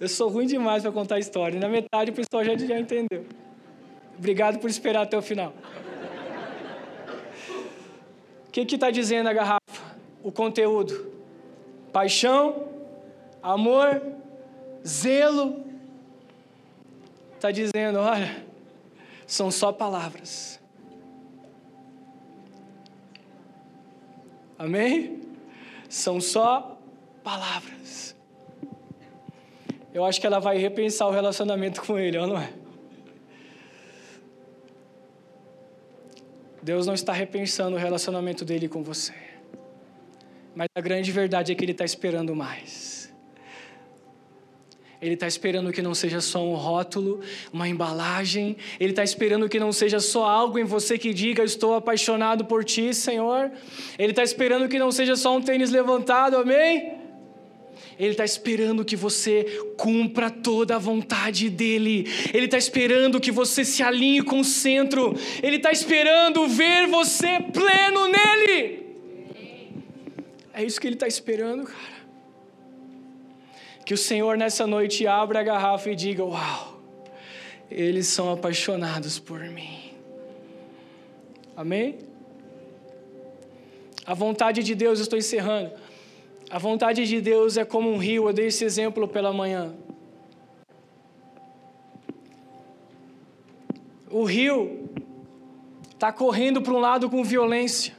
Eu 0.00 0.08
sou 0.08 0.28
ruim 0.28 0.46
demais 0.46 0.82
para 0.82 0.92
contar 0.92 1.18
história. 1.18 1.58
Na 1.58 1.68
metade 1.68 2.10
o 2.10 2.14
pessoal 2.14 2.44
já, 2.44 2.56
já 2.56 2.78
entendeu. 2.78 3.26
Obrigado 4.16 4.58
por 4.58 4.68
esperar 4.68 5.02
até 5.02 5.16
o 5.16 5.22
final. 5.22 5.52
Que 8.66 8.74
está 8.74 8.90
dizendo 8.90 9.28
a 9.28 9.32
garrafa? 9.32 9.96
O 10.22 10.32
conteúdo: 10.32 11.12
paixão, 11.92 12.68
amor, 13.42 14.02
zelo. 14.86 15.64
Está 17.34 17.50
dizendo: 17.50 17.98
olha, 18.00 18.44
são 19.26 19.50
só 19.50 19.72
palavras. 19.72 20.60
Amém? 24.58 25.22
São 25.88 26.20
só 26.20 26.76
palavras. 27.22 28.16
Eu 29.94 30.04
acho 30.04 30.20
que 30.20 30.26
ela 30.26 30.40
vai 30.40 30.58
repensar 30.58 31.06
o 31.06 31.12
relacionamento 31.12 31.80
com 31.82 31.98
ele, 31.98 32.18
ou 32.18 32.26
não 32.26 32.38
é? 32.38 32.52
Deus 36.68 36.86
não 36.86 36.92
está 36.92 37.14
repensando 37.14 37.76
o 37.76 37.78
relacionamento 37.78 38.44
dele 38.44 38.68
com 38.68 38.82
você. 38.82 39.14
Mas 40.54 40.68
a 40.74 40.82
grande 40.82 41.10
verdade 41.10 41.50
é 41.50 41.54
que 41.54 41.64
ele 41.64 41.72
está 41.72 41.82
esperando 41.82 42.36
mais. 42.36 43.10
Ele 45.00 45.14
está 45.14 45.26
esperando 45.26 45.72
que 45.72 45.80
não 45.80 45.94
seja 45.94 46.20
só 46.20 46.44
um 46.44 46.54
rótulo, 46.54 47.20
uma 47.50 47.66
embalagem. 47.66 48.54
Ele 48.78 48.90
está 48.90 49.02
esperando 49.02 49.48
que 49.48 49.58
não 49.58 49.72
seja 49.72 49.98
só 49.98 50.28
algo 50.28 50.58
em 50.58 50.64
você 50.64 50.98
que 50.98 51.14
diga: 51.14 51.42
Estou 51.42 51.74
apaixonado 51.74 52.44
por 52.44 52.62
ti, 52.62 52.92
Senhor. 52.92 53.50
Ele 53.98 54.12
está 54.12 54.22
esperando 54.22 54.68
que 54.68 54.78
não 54.78 54.92
seja 54.92 55.16
só 55.16 55.34
um 55.34 55.40
tênis 55.40 55.70
levantado, 55.70 56.36
amém? 56.36 56.97
Ele 57.98 58.12
está 58.12 58.24
esperando 58.24 58.84
que 58.84 58.94
você 58.94 59.44
cumpra 59.76 60.30
toda 60.30 60.76
a 60.76 60.78
vontade 60.78 61.50
dele. 61.50 62.06
Ele 62.32 62.44
está 62.44 62.56
esperando 62.56 63.20
que 63.20 63.32
você 63.32 63.64
se 63.64 63.82
alinhe 63.82 64.22
com 64.22 64.38
o 64.40 64.44
centro. 64.44 65.14
Ele 65.42 65.56
está 65.56 65.72
esperando 65.72 66.46
ver 66.46 66.86
você 66.86 67.40
pleno 67.52 68.06
nele. 68.06 68.86
É 70.54 70.62
isso 70.62 70.80
que 70.80 70.86
ele 70.86 70.94
está 70.94 71.08
esperando, 71.08 71.64
cara. 71.64 71.98
Que 73.84 73.94
o 73.94 73.98
Senhor 73.98 74.36
nessa 74.36 74.66
noite 74.66 75.06
abra 75.06 75.40
a 75.40 75.42
garrafa 75.42 75.90
e 75.90 75.96
diga: 75.96 76.24
Uau, 76.24 76.80
eles 77.70 78.06
são 78.06 78.32
apaixonados 78.32 79.18
por 79.18 79.40
mim. 79.40 79.92
Amém? 81.56 81.98
A 84.06 84.14
vontade 84.14 84.62
de 84.62 84.74
Deus, 84.74 85.00
eu 85.00 85.02
estou 85.02 85.18
encerrando. 85.18 85.72
A 86.50 86.58
vontade 86.58 87.04
de 87.06 87.20
Deus 87.20 87.58
é 87.58 87.64
como 87.64 87.90
um 87.90 87.98
rio, 87.98 88.26
eu 88.26 88.32
dei 88.32 88.46
esse 88.46 88.64
exemplo 88.64 89.06
pela 89.06 89.34
manhã. 89.34 89.74
O 94.10 94.24
rio 94.24 94.88
está 95.92 96.10
correndo 96.10 96.62
para 96.62 96.72
um 96.72 96.78
lado 96.78 97.10
com 97.10 97.22
violência. 97.22 97.94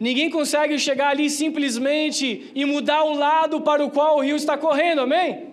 Ninguém 0.00 0.30
consegue 0.30 0.78
chegar 0.78 1.10
ali 1.10 1.28
simplesmente 1.28 2.50
e 2.54 2.64
mudar 2.64 3.04
o 3.04 3.14
lado 3.14 3.60
para 3.60 3.84
o 3.84 3.90
qual 3.90 4.16
o 4.16 4.20
rio 4.20 4.36
está 4.36 4.56
correndo, 4.56 5.02
amém? 5.02 5.52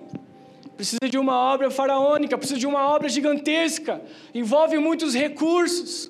Precisa 0.78 1.10
de 1.10 1.18
uma 1.18 1.36
obra 1.36 1.70
faraônica, 1.70 2.38
precisa 2.38 2.58
de 2.58 2.66
uma 2.66 2.88
obra 2.88 3.10
gigantesca, 3.10 4.02
envolve 4.34 4.78
muitos 4.78 5.14
recursos. 5.14 6.10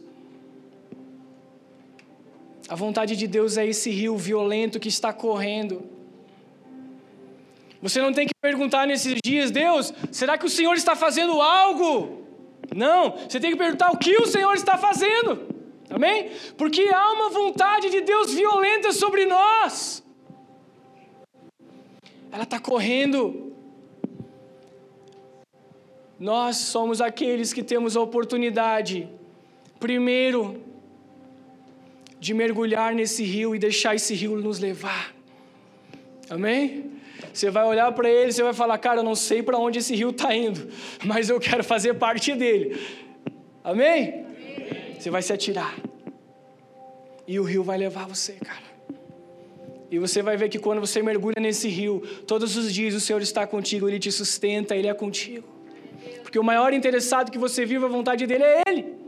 A 2.69 2.75
vontade 2.75 3.15
de 3.15 3.25
Deus 3.25 3.57
é 3.57 3.65
esse 3.65 3.89
rio 3.89 4.15
violento 4.15 4.79
que 4.79 4.89
está 4.89 5.11
correndo. 5.11 5.83
Você 7.81 7.99
não 7.99 8.13
tem 8.13 8.27
que 8.27 8.33
perguntar 8.39 8.85
nesses 8.85 9.15
dias, 9.25 9.49
Deus, 9.49 9.91
será 10.11 10.37
que 10.37 10.45
o 10.45 10.49
Senhor 10.49 10.75
está 10.75 10.95
fazendo 10.95 11.41
algo? 11.41 12.27
Não, 12.75 13.15
você 13.27 13.39
tem 13.39 13.49
que 13.49 13.57
perguntar 13.57 13.91
o 13.91 13.97
que 13.97 14.15
o 14.17 14.27
Senhor 14.27 14.53
está 14.53 14.77
fazendo. 14.77 15.47
Amém? 15.89 16.29
Porque 16.55 16.83
há 16.93 17.11
uma 17.13 17.29
vontade 17.29 17.89
de 17.89 18.01
Deus 18.01 18.31
violenta 18.33 18.91
sobre 18.91 19.25
nós. 19.25 20.03
Ela 22.31 22.43
está 22.43 22.59
correndo. 22.59 23.51
Nós 26.19 26.57
somos 26.57 27.01
aqueles 27.01 27.51
que 27.51 27.63
temos 27.63 27.97
a 27.97 28.01
oportunidade, 28.01 29.09
primeiro, 29.79 30.68
de 32.19 32.33
mergulhar 32.33 32.93
nesse 32.93 33.23
rio 33.23 33.55
e 33.55 33.59
deixar 33.59 33.95
esse 33.95 34.13
rio 34.13 34.35
nos 34.35 34.59
levar. 34.59 35.15
Amém? 36.29 36.91
Você 37.33 37.49
vai 37.49 37.65
olhar 37.65 37.91
para 37.93 38.09
ele, 38.09 38.31
você 38.31 38.43
vai 38.43 38.53
falar, 38.53 38.77
cara, 38.77 38.99
eu 38.99 39.03
não 39.03 39.15
sei 39.15 39.41
para 39.41 39.57
onde 39.57 39.79
esse 39.79 39.95
rio 39.95 40.09
está 40.09 40.35
indo, 40.35 40.67
mas 41.05 41.29
eu 41.29 41.39
quero 41.39 41.63
fazer 41.63 41.93
parte 41.93 42.35
dele. 42.35 42.77
Amém? 43.63 44.25
Você 44.97 45.09
vai 45.09 45.21
se 45.21 45.31
atirar. 45.31 45.75
E 47.27 47.39
o 47.39 47.43
rio 47.43 47.63
vai 47.63 47.77
levar 47.77 48.07
você, 48.07 48.33
cara. 48.33 48.69
E 49.91 49.97
você 49.97 50.21
vai 50.21 50.37
ver 50.37 50.49
que 50.49 50.59
quando 50.59 50.79
você 50.79 51.01
mergulha 51.01 51.39
nesse 51.39 51.67
rio, 51.67 52.01
todos 52.27 52.55
os 52.57 52.71
dias 52.73 52.93
o 52.93 52.99
Senhor 52.99 53.21
está 53.21 53.47
contigo, 53.47 53.87
Ele 53.87 53.97
te 53.97 54.11
sustenta, 54.11 54.75
Ele 54.75 54.87
é 54.87 54.93
contigo. 54.93 55.47
Porque 56.21 56.37
o 56.37 56.43
maior 56.43 56.73
interessado 56.73 57.31
que 57.31 57.37
você 57.37 57.65
viva 57.65 57.85
a 57.85 57.89
vontade 57.89 58.27
dEle 58.27 58.43
é 58.43 58.63
Ele 58.67 58.98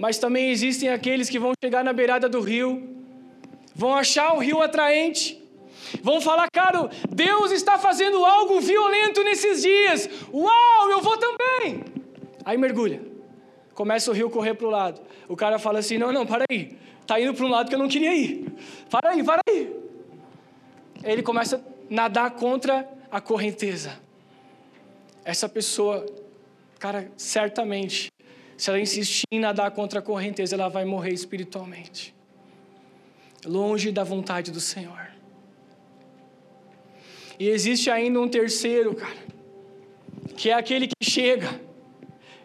mas 0.00 0.16
também 0.16 0.50
existem 0.50 0.88
aqueles 0.88 1.28
que 1.28 1.38
vão 1.38 1.52
chegar 1.62 1.84
na 1.84 1.92
beirada 1.92 2.26
do 2.26 2.40
rio, 2.40 2.88
vão 3.74 3.94
achar 3.94 4.34
o 4.34 4.38
rio 4.38 4.62
atraente, 4.62 5.38
vão 6.02 6.22
falar, 6.22 6.48
cara, 6.50 6.88
Deus 7.10 7.50
está 7.52 7.76
fazendo 7.76 8.24
algo 8.24 8.62
violento 8.62 9.22
nesses 9.22 9.60
dias, 9.60 10.08
uau, 10.32 10.90
eu 10.90 11.02
vou 11.02 11.18
também. 11.18 11.84
Aí 12.46 12.56
mergulha, 12.56 13.02
começa 13.74 14.10
o 14.10 14.14
rio 14.14 14.30
correr 14.30 14.54
para 14.54 14.66
o 14.66 14.70
lado. 14.70 15.02
O 15.28 15.36
cara 15.36 15.58
fala 15.58 15.80
assim: 15.80 15.98
não, 15.98 16.10
não, 16.10 16.24
para 16.24 16.46
aí, 16.50 16.78
está 17.02 17.20
indo 17.20 17.34
para 17.34 17.44
um 17.44 17.50
lado 17.50 17.68
que 17.68 17.74
eu 17.74 17.78
não 17.78 17.88
queria 17.88 18.14
ir, 18.14 18.46
para 18.88 19.10
aí, 19.10 19.22
para 19.22 19.42
aí. 19.46 19.76
Ele 21.04 21.22
começa 21.22 21.56
a 21.56 21.60
nadar 21.94 22.30
contra 22.30 22.88
a 23.10 23.20
correnteza. 23.20 24.00
Essa 25.26 25.46
pessoa, 25.46 26.06
cara, 26.78 27.12
certamente 27.18 28.10
se 28.60 28.68
ela 28.68 28.78
insistir 28.78 29.24
em 29.32 29.40
nadar 29.40 29.70
contra 29.70 30.00
a 30.00 30.02
correnteza, 30.02 30.54
ela 30.54 30.68
vai 30.68 30.84
morrer 30.84 31.14
espiritualmente. 31.14 32.14
Longe 33.46 33.90
da 33.90 34.04
vontade 34.04 34.50
do 34.50 34.60
Senhor. 34.60 35.10
E 37.38 37.48
existe 37.48 37.88
ainda 37.90 38.20
um 38.20 38.28
terceiro, 38.28 38.94
cara, 38.94 39.16
que 40.36 40.50
é 40.50 40.52
aquele 40.52 40.86
que 40.88 41.10
chega. 41.10 41.58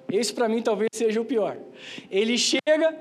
Esse 0.09 0.33
para 0.33 0.47
mim 0.47 0.61
talvez 0.61 0.87
seja 0.93 1.19
o 1.19 1.25
pior. 1.25 1.57
Ele 2.09 2.37
chega 2.37 2.97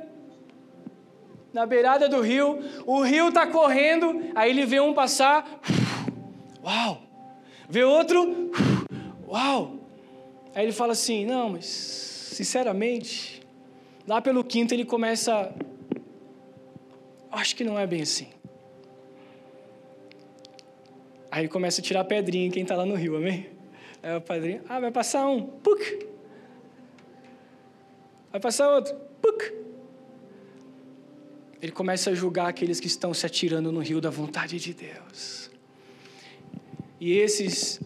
na 1.53 1.65
beirada 1.67 2.09
do 2.09 2.21
rio, 2.21 2.59
o 2.85 3.01
rio 3.03 3.29
está 3.29 3.47
correndo, 3.47 4.25
aí 4.35 4.51
ele 4.51 4.67
vê 4.67 4.81
um 4.81 4.93
passar, 4.93 5.61
uau, 6.65 7.01
vê 7.69 7.85
outro, 7.85 8.51
uau. 9.29 9.77
Aí 10.53 10.65
ele 10.65 10.73
fala 10.73 10.95
assim: 10.95 11.25
não, 11.25 11.51
mas 11.51 12.14
sinceramente, 12.35 13.41
lá 14.07 14.21
pelo 14.21 14.43
quinto 14.45 14.75
ele 14.75 14.85
começa. 14.85 15.55
Acho 17.31 17.57
que 17.57 17.65
não 17.65 17.79
é 17.79 17.87
bem 17.87 18.03
assim. 18.03 18.29
Aí 21.31 21.43
ele 21.43 21.49
começa 21.49 21.81
a 21.81 21.85
tirar 21.85 22.05
pedrinha 22.05 22.51
quem 22.51 22.63
está 22.63 22.77
lá 22.77 22.87
no 22.87 22.95
rio, 22.95 23.17
amém? 23.17 23.49
Aí 24.03 24.17
o 24.17 24.21
padrinho, 24.21 24.63
ah, 24.69 24.79
vai 24.79 24.91
passar 24.91 25.27
um, 25.27 25.43
puk. 25.43 26.07
Vai 28.31 28.41
passar 28.41 28.73
outro, 28.73 28.95
puk. 29.21 29.53
Ele 31.61 31.73
começa 31.73 32.11
a 32.11 32.15
julgar 32.15 32.49
aqueles 32.49 32.79
que 32.79 32.87
estão 32.87 33.15
se 33.15 33.25
atirando 33.25 33.73
no 33.73 33.81
rio 33.81 34.01
da 34.01 34.11
vontade 34.11 34.59
de 34.59 34.75
Deus. 34.75 35.51
E 37.01 37.13
esses 37.15 37.81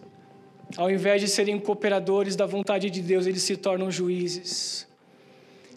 ao 0.77 0.89
invés 0.89 1.21
de 1.21 1.27
serem 1.27 1.59
cooperadores 1.59 2.35
da 2.35 2.45
vontade 2.45 2.89
de 2.89 3.01
Deus, 3.01 3.25
eles 3.25 3.43
se 3.43 3.57
tornam 3.57 3.89
juízes. 3.89 4.87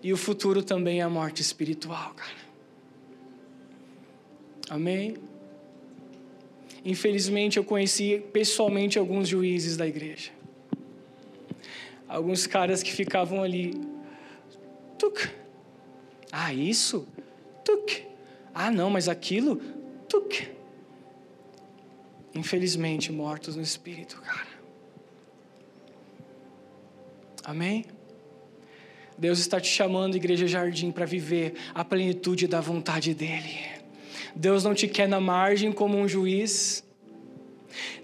E 0.02 0.12
o 0.12 0.16
futuro 0.16 0.62
também 0.62 1.00
é 1.00 1.02
a 1.02 1.08
morte 1.08 1.40
espiritual, 1.40 2.12
cara. 2.14 2.42
Amém? 4.68 5.16
Infelizmente, 6.84 7.56
eu 7.56 7.64
conheci 7.64 8.22
pessoalmente 8.32 8.98
alguns 8.98 9.28
juízes 9.28 9.76
da 9.76 9.86
igreja. 9.86 10.30
Alguns 12.08 12.46
caras 12.46 12.82
que 12.82 12.92
ficavam 12.92 13.42
ali. 13.42 13.80
Tuk. 14.98 15.30
Ah, 16.30 16.52
isso? 16.52 17.06
Tuk. 17.64 18.04
Ah, 18.52 18.70
não, 18.70 18.90
mas 18.90 19.08
aquilo? 19.08 19.56
Tuk. 20.08 20.50
Infelizmente, 22.34 23.12
mortos 23.12 23.56
no 23.56 23.62
espírito, 23.62 24.20
cara. 24.20 24.51
Amém? 27.44 27.84
Deus 29.18 29.38
está 29.38 29.60
te 29.60 29.68
chamando, 29.68 30.16
Igreja 30.16 30.46
Jardim, 30.46 30.90
para 30.90 31.04
viver 31.04 31.54
a 31.74 31.84
plenitude 31.84 32.46
da 32.46 32.60
vontade 32.60 33.14
dEle. 33.14 33.60
Deus 34.34 34.64
não 34.64 34.74
te 34.74 34.88
quer 34.88 35.08
na 35.08 35.20
margem 35.20 35.70
como 35.70 35.98
um 35.98 36.08
juiz. 36.08 36.84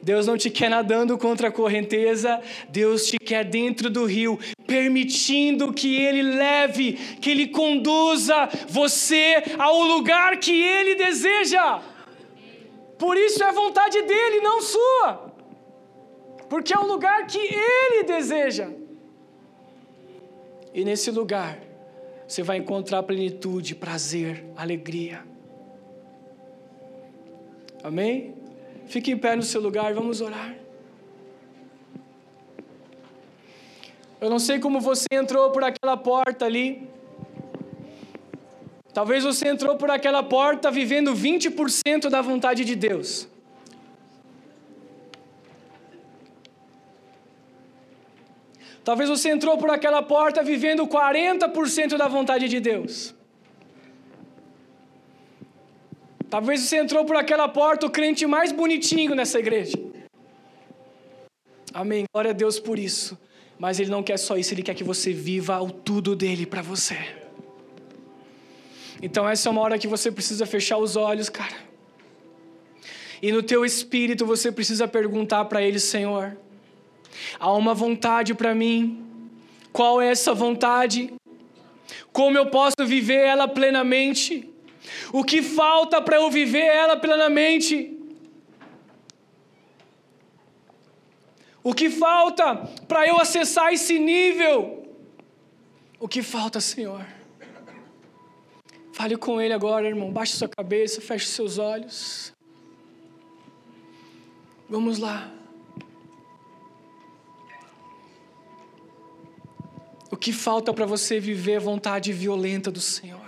Deus 0.02 0.26
não 0.26 0.36
te 0.36 0.48
quer 0.48 0.70
nadando 0.70 1.18
contra 1.18 1.48
a 1.48 1.52
correnteza, 1.52 2.40
Deus 2.70 3.06
te 3.06 3.18
quer 3.18 3.44
dentro 3.44 3.90
do 3.90 4.06
rio, 4.06 4.38
permitindo 4.66 5.72
que 5.72 5.94
Ele 5.94 6.22
leve, 6.22 6.94
que 7.20 7.30
Ele 7.30 7.48
conduza 7.48 8.48
você 8.68 9.42
ao 9.58 9.82
lugar 9.82 10.38
que 10.38 10.52
Ele 10.52 10.94
deseja. 10.94 11.82
Por 12.98 13.16
isso 13.16 13.44
é 13.44 13.52
vontade 13.52 14.00
dele, 14.02 14.40
não 14.40 14.62
sua, 14.62 15.32
porque 16.48 16.74
é 16.74 16.78
o 16.78 16.86
lugar 16.86 17.26
que 17.26 17.38
Ele 17.38 18.04
deseja. 18.04 18.70
E 20.74 20.84
nesse 20.84 21.10
lugar, 21.10 21.58
você 22.26 22.42
vai 22.42 22.58
encontrar 22.58 23.02
plenitude, 23.02 23.74
prazer, 23.74 24.44
alegria. 24.56 25.24
Amém? 27.82 28.34
Fique 28.86 29.10
em 29.10 29.16
pé 29.16 29.34
no 29.36 29.42
seu 29.42 29.60
lugar, 29.60 29.94
vamos 29.94 30.20
orar. 30.20 30.54
Eu 34.20 34.28
não 34.28 34.38
sei 34.38 34.58
como 34.58 34.80
você 34.80 35.06
entrou 35.12 35.50
por 35.50 35.62
aquela 35.62 35.96
porta 35.96 36.44
ali. 36.44 36.88
Talvez 38.92 39.22
você 39.22 39.48
entrou 39.48 39.76
por 39.76 39.90
aquela 39.90 40.22
porta 40.22 40.70
vivendo 40.70 41.14
20% 41.14 42.08
da 42.08 42.20
vontade 42.20 42.64
de 42.64 42.74
Deus. 42.74 43.28
Talvez 48.88 49.10
você 49.10 49.28
entrou 49.28 49.58
por 49.58 49.68
aquela 49.68 50.00
porta 50.00 50.42
vivendo 50.42 50.86
40% 50.86 51.98
da 51.98 52.08
vontade 52.08 52.48
de 52.48 52.58
Deus. 52.58 53.14
Talvez 56.30 56.62
você 56.62 56.78
entrou 56.78 57.04
por 57.04 57.14
aquela 57.14 57.46
porta 57.50 57.84
o 57.84 57.90
crente 57.90 58.26
mais 58.26 58.50
bonitinho 58.50 59.14
nessa 59.14 59.38
igreja. 59.38 59.76
Amém. 61.74 62.06
Glória 62.10 62.30
a 62.30 62.32
Deus 62.32 62.58
por 62.58 62.78
isso. 62.78 63.18
Mas 63.58 63.78
Ele 63.78 63.90
não 63.90 64.02
quer 64.02 64.16
só 64.16 64.38
isso, 64.38 64.54
Ele 64.54 64.62
quer 64.62 64.74
que 64.74 64.84
você 64.84 65.12
viva 65.12 65.60
o 65.60 65.70
tudo 65.70 66.16
dele 66.16 66.46
para 66.46 66.62
você. 66.62 66.96
Então 69.02 69.28
essa 69.28 69.50
é 69.50 69.52
uma 69.52 69.60
hora 69.60 69.78
que 69.78 69.86
você 69.86 70.10
precisa 70.10 70.46
fechar 70.46 70.78
os 70.78 70.96
olhos, 70.96 71.28
cara. 71.28 71.56
E 73.20 73.30
no 73.30 73.42
teu 73.42 73.66
espírito 73.66 74.24
você 74.24 74.50
precisa 74.50 74.88
perguntar 74.88 75.44
para 75.44 75.60
Ele, 75.60 75.78
Senhor, 75.78 76.38
há 77.38 77.52
uma 77.52 77.74
vontade 77.74 78.34
para 78.34 78.54
mim. 78.54 79.04
Qual 79.72 80.00
é 80.00 80.08
essa 80.08 80.34
vontade? 80.34 81.12
Como 82.12 82.36
eu 82.36 82.46
posso 82.46 82.86
viver 82.86 83.20
ela 83.20 83.46
plenamente? 83.46 84.48
O 85.12 85.22
que 85.22 85.42
falta 85.42 86.00
para 86.00 86.16
eu 86.16 86.30
viver 86.30 86.64
ela 86.64 86.96
plenamente? 86.96 87.96
O 91.62 91.74
que 91.74 91.90
falta 91.90 92.56
para 92.86 93.06
eu 93.06 93.20
acessar 93.20 93.72
esse 93.72 93.98
nível? 93.98 94.96
O 96.00 96.08
que 96.08 96.22
falta, 96.22 96.60
Senhor? 96.60 97.04
Fale 98.92 99.16
com 99.16 99.40
Ele 99.40 99.52
agora, 99.52 99.86
irmão. 99.86 100.10
Baixe 100.10 100.36
sua 100.36 100.48
cabeça, 100.48 101.00
feche 101.00 101.26
seus 101.26 101.58
olhos. 101.58 102.32
Vamos 104.68 104.98
lá. 104.98 105.37
O 110.10 110.16
que 110.16 110.32
falta 110.32 110.72
para 110.72 110.86
você 110.86 111.20
viver 111.20 111.56
a 111.56 111.60
vontade 111.60 112.12
violenta 112.12 112.70
do 112.70 112.80
Senhor? 112.80 113.20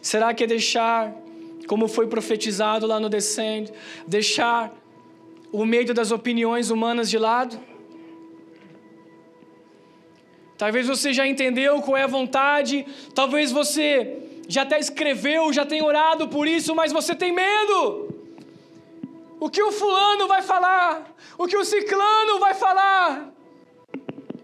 Será 0.00 0.34
que 0.34 0.44
é 0.44 0.46
deixar, 0.46 1.14
como 1.66 1.88
foi 1.88 2.06
profetizado 2.06 2.86
lá 2.86 3.00
no 3.00 3.08
Descende, 3.08 3.72
deixar 4.06 4.74
o 5.50 5.64
medo 5.64 5.94
das 5.94 6.10
opiniões 6.10 6.70
humanas 6.70 7.08
de 7.08 7.18
lado? 7.18 7.58
Talvez 10.58 10.86
você 10.86 11.12
já 11.12 11.26
entendeu 11.26 11.80
qual 11.80 11.96
é 11.96 12.02
a 12.02 12.06
vontade, 12.06 12.86
talvez 13.14 13.50
você 13.50 14.18
já 14.48 14.62
até 14.62 14.78
escreveu, 14.78 15.52
já 15.52 15.64
tem 15.64 15.82
orado 15.82 16.28
por 16.28 16.46
isso, 16.46 16.74
mas 16.74 16.92
você 16.92 17.14
tem 17.14 17.32
medo. 17.32 18.12
O 19.40 19.48
que 19.48 19.62
o 19.62 19.72
fulano 19.72 20.28
vai 20.28 20.42
falar? 20.42 21.16
O 21.38 21.46
que 21.46 21.56
o 21.56 21.64
ciclano 21.64 22.38
vai 22.38 22.54
falar? 22.54 23.31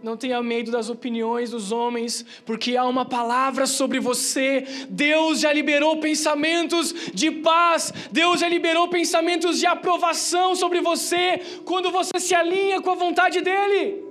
Não 0.02 0.16
tenha 0.16 0.40
medo 0.42 0.70
das 0.70 0.88
opiniões 0.88 1.50
dos 1.50 1.72
homens, 1.72 2.24
porque 2.46 2.76
há 2.76 2.84
uma 2.84 3.04
palavra 3.04 3.66
sobre 3.66 3.98
você. 3.98 4.64
Deus 4.88 5.40
já 5.40 5.52
liberou 5.52 5.98
pensamentos 5.98 6.94
de 7.12 7.30
paz, 7.30 7.92
Deus 8.12 8.40
já 8.40 8.48
liberou 8.48 8.88
pensamentos 8.88 9.58
de 9.58 9.66
aprovação 9.66 10.54
sobre 10.54 10.80
você 10.80 11.40
quando 11.64 11.90
você 11.90 12.20
se 12.20 12.34
alinha 12.34 12.80
com 12.80 12.90
a 12.90 12.94
vontade 12.94 13.40
dEle. 13.40 14.04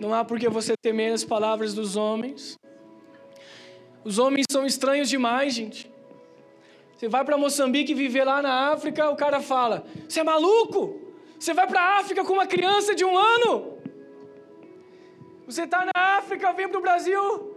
Não 0.00 0.14
há 0.14 0.24
por 0.24 0.38
que 0.38 0.48
você 0.48 0.74
temer 0.80 1.12
as 1.12 1.24
palavras 1.24 1.74
dos 1.74 1.96
homens. 1.96 2.58
Os 4.04 4.18
homens 4.18 4.46
são 4.50 4.64
estranhos 4.64 5.08
demais, 5.08 5.52
gente. 5.52 5.90
Você 6.96 7.08
vai 7.08 7.24
para 7.24 7.36
Moçambique 7.36 7.94
viver 7.94 8.24
lá 8.24 8.40
na 8.40 8.72
África, 8.72 9.10
o 9.10 9.16
cara 9.16 9.40
fala: 9.40 9.84
Você 10.08 10.20
é 10.20 10.24
maluco? 10.24 11.00
Você 11.38 11.54
vai 11.54 11.66
para 11.66 11.80
a 11.80 11.98
África 11.98 12.24
com 12.24 12.32
uma 12.32 12.46
criança 12.46 12.94
de 12.94 13.04
um 13.04 13.16
ano? 13.16 13.77
Você 15.48 15.62
está 15.62 15.82
na 15.82 16.18
África, 16.18 16.52
vem 16.52 16.68
para 16.68 16.78
o 16.78 16.82
Brasil. 16.82 17.56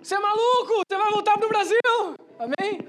Você 0.00 0.14
é 0.14 0.18
maluco, 0.20 0.74
você 0.86 0.96
vai 0.96 1.10
voltar 1.10 1.36
para 1.36 1.46
o 1.46 1.48
Brasil. 1.48 1.76
Amém? 2.38 2.86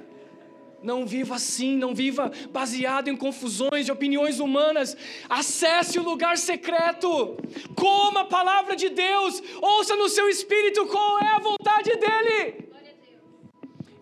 Não 0.83 1.07
viva 1.07 1.33
assim, 1.35 1.75
não 1.75 1.95
viva 1.95 2.31
baseado 2.51 3.07
em 3.07 3.15
confusões 3.15 3.85
de 3.87 3.91
opiniões 3.91 4.39
humanas. 4.39 4.95
Acesse 5.27 5.97
o 5.97 6.03
lugar 6.03 6.37
secreto. 6.37 7.35
Coma 7.75 8.21
a 8.21 8.25
palavra 8.25 8.75
de 8.75 8.89
Deus. 8.89 9.41
Ouça 9.59 9.95
no 9.95 10.07
seu 10.07 10.29
espírito 10.29 10.85
qual 10.85 11.17
é 11.17 11.29
a 11.29 11.39
vontade 11.39 11.89
dEle. 11.95 12.69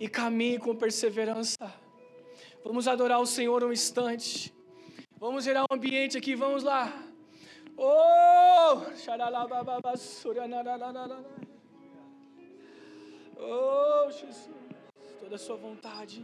E 0.01 0.09
caminhe 0.09 0.59
com 0.59 0.75
perseverança. 0.75 1.73
Vamos 2.61 2.89
adorar 2.89 3.21
o 3.21 3.25
Senhor 3.25 3.63
um 3.63 3.71
instante. 3.71 4.53
Vamos 5.17 5.45
gerar 5.45 5.63
um 5.63 5.75
ambiente 5.75 6.17
aqui, 6.17 6.35
vamos 6.35 6.61
lá. 6.61 7.10
Oh! 7.83 8.83
Oh, 13.39 14.11
Jesus. 14.11 14.49
Toda 15.19 15.35
a 15.35 15.39
sua 15.39 15.57
vontade. 15.57 16.23